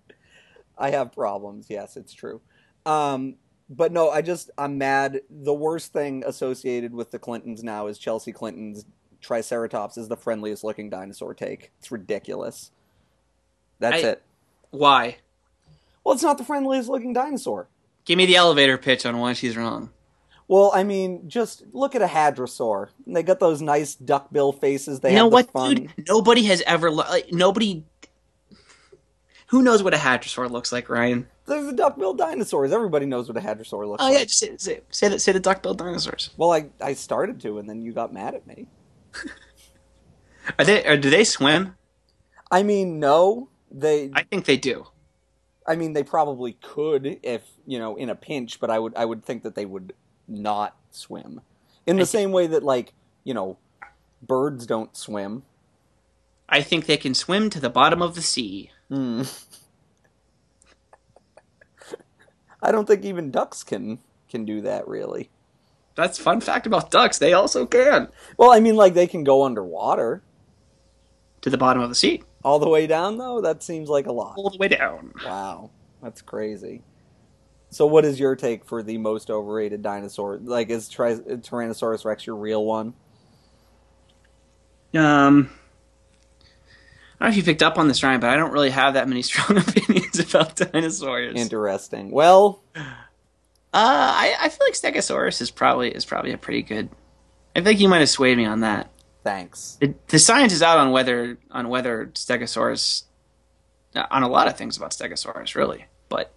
[0.78, 1.68] I have problems.
[1.70, 2.42] Yes, it's true.
[2.86, 3.36] Um,
[3.70, 5.22] but no, I just I'm mad.
[5.30, 8.86] The worst thing associated with the Clintons now is Chelsea Clinton's
[9.22, 11.72] Triceratops is the friendliest looking dinosaur take.
[11.80, 12.72] It's ridiculous.
[13.80, 14.24] That's I- it.
[14.72, 15.18] Why?
[16.04, 17.68] Well, it's not the friendliest looking dinosaur.
[18.10, 19.92] Give me the elevator pitch on why she's wrong.
[20.48, 22.88] Well, I mean, just look at a hadrosaur.
[23.06, 25.00] They got those nice duckbill faces.
[25.00, 25.76] They you know the what, fun.
[25.76, 26.08] dude?
[26.08, 27.84] Nobody has ever like nobody.
[29.50, 31.28] Who knows what a hadrosaur looks like, Ryan?
[31.46, 32.72] There's the duckbill dinosaurs.
[32.72, 34.18] Everybody knows what a hadrosaur looks Oh like.
[34.18, 36.32] yeah, just say, say, say the say the duck-billed dinosaurs.
[36.36, 38.66] Well, I I started to, and then you got mad at me.
[40.58, 40.84] Are they?
[40.84, 41.76] Or do they swim?
[42.50, 44.10] I mean, no, they.
[44.16, 44.88] I think they do.
[45.70, 49.06] I mean, they probably could if you know in a pinch, but I would I
[49.06, 49.94] would think that they would
[50.28, 51.42] not swim
[51.86, 52.94] in the I- same way that like
[53.24, 53.58] you know
[54.22, 55.44] birds don't swim.
[56.50, 58.72] I think they can swim to the bottom of the sea.
[58.90, 59.22] Hmm.
[62.62, 65.30] I don't think even ducks can can do that really.
[65.96, 67.18] That's fun fact about ducks.
[67.18, 70.24] They also can Well, I mean, like they can go underwater
[71.42, 73.42] to the bottom of the sea, all the way down though.
[73.42, 74.36] That seems like a lot.
[74.38, 75.14] all the way down.
[75.26, 75.70] Wow,
[76.02, 76.84] that's crazy.
[77.72, 80.38] So, what is your take for the most overrated dinosaur?
[80.42, 82.94] Like, is Tri- Tyrannosaurus Rex your real one?
[84.96, 85.52] Um,
[87.20, 88.96] I don't know if you picked up on this, Ryan, but I don't really have
[88.96, 91.36] that many strong opinions about dinosaurs.
[91.40, 92.10] Interesting.
[92.12, 92.82] Well, Uh,
[93.74, 96.90] I, I feel like Stegosaurus is probably is probably a pretty good.
[97.56, 98.90] I think you might have swayed me on that.
[99.24, 99.78] Thanks.
[99.82, 103.04] The, the science is out on whether on whether Stegosaurus,
[103.96, 105.86] on a lot of things about Stegosaurus, really.
[106.10, 106.34] But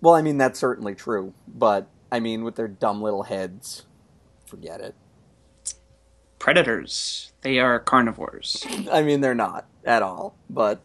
[0.00, 1.34] Well, I mean, that's certainly true.
[1.48, 3.84] But, I mean, with their dumb little heads,
[4.46, 4.94] forget it.
[6.38, 10.36] predators, they are carnivores, I mean, they're not at all.
[10.48, 10.80] But,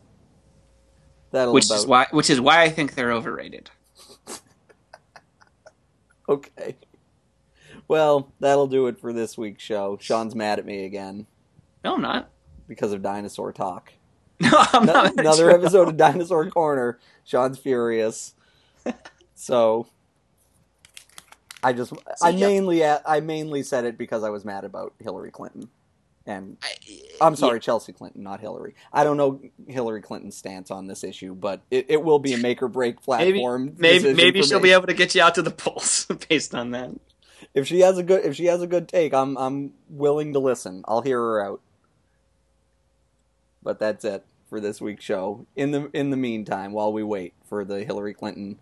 [1.31, 1.75] that'll which about.
[1.79, 3.69] is why which is why I think they're overrated.
[6.27, 6.75] Okay.
[7.87, 9.97] Well, that'll do it for this week's show.
[10.01, 11.27] Sean's mad at me again
[11.83, 12.29] No, I'm not.
[12.67, 13.93] because of dinosaur talk.
[14.39, 15.17] No, I'm not.
[15.17, 16.99] Another episode of Dinosaur Corner.
[17.23, 18.33] Sean's furious.
[19.37, 19.87] So
[21.61, 21.91] I just
[22.21, 22.47] I yeah.
[22.47, 25.69] mainly uh, I mainly said it because I was mad about Hillary Clinton.
[26.25, 26.57] And
[27.21, 28.75] I'm sorry, Chelsea Clinton, not Hillary.
[28.93, 32.37] I don't know Hillary Clinton's stance on this issue, but it, it will be a
[32.37, 33.75] make or break platform.
[33.77, 34.69] maybe decision maybe she'll me.
[34.69, 36.91] be able to get you out to the polls based on that.
[37.55, 40.39] If she has a good if she has a good take, I'm I'm willing to
[40.39, 40.83] listen.
[40.87, 41.61] I'll hear her out.
[43.63, 45.47] But that's it for this week's show.
[45.55, 48.59] In the in the meantime, while we wait for the Hillary Clinton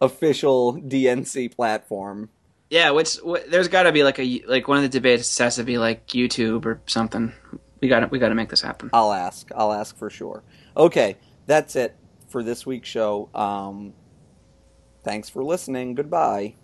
[0.00, 2.30] official DNC platform,
[2.70, 5.56] Yeah, which wh- there's got to be like a like one of the debates has
[5.56, 7.32] to be like YouTube or something.
[7.80, 8.88] We got to we got to make this happen.
[8.94, 9.50] I'll ask.
[9.54, 10.42] I'll ask for sure.
[10.76, 11.16] Okay,
[11.46, 11.94] that's it
[12.28, 13.28] for this week's show.
[13.34, 13.92] Um,
[15.04, 15.94] thanks for listening.
[15.94, 16.54] Goodbye.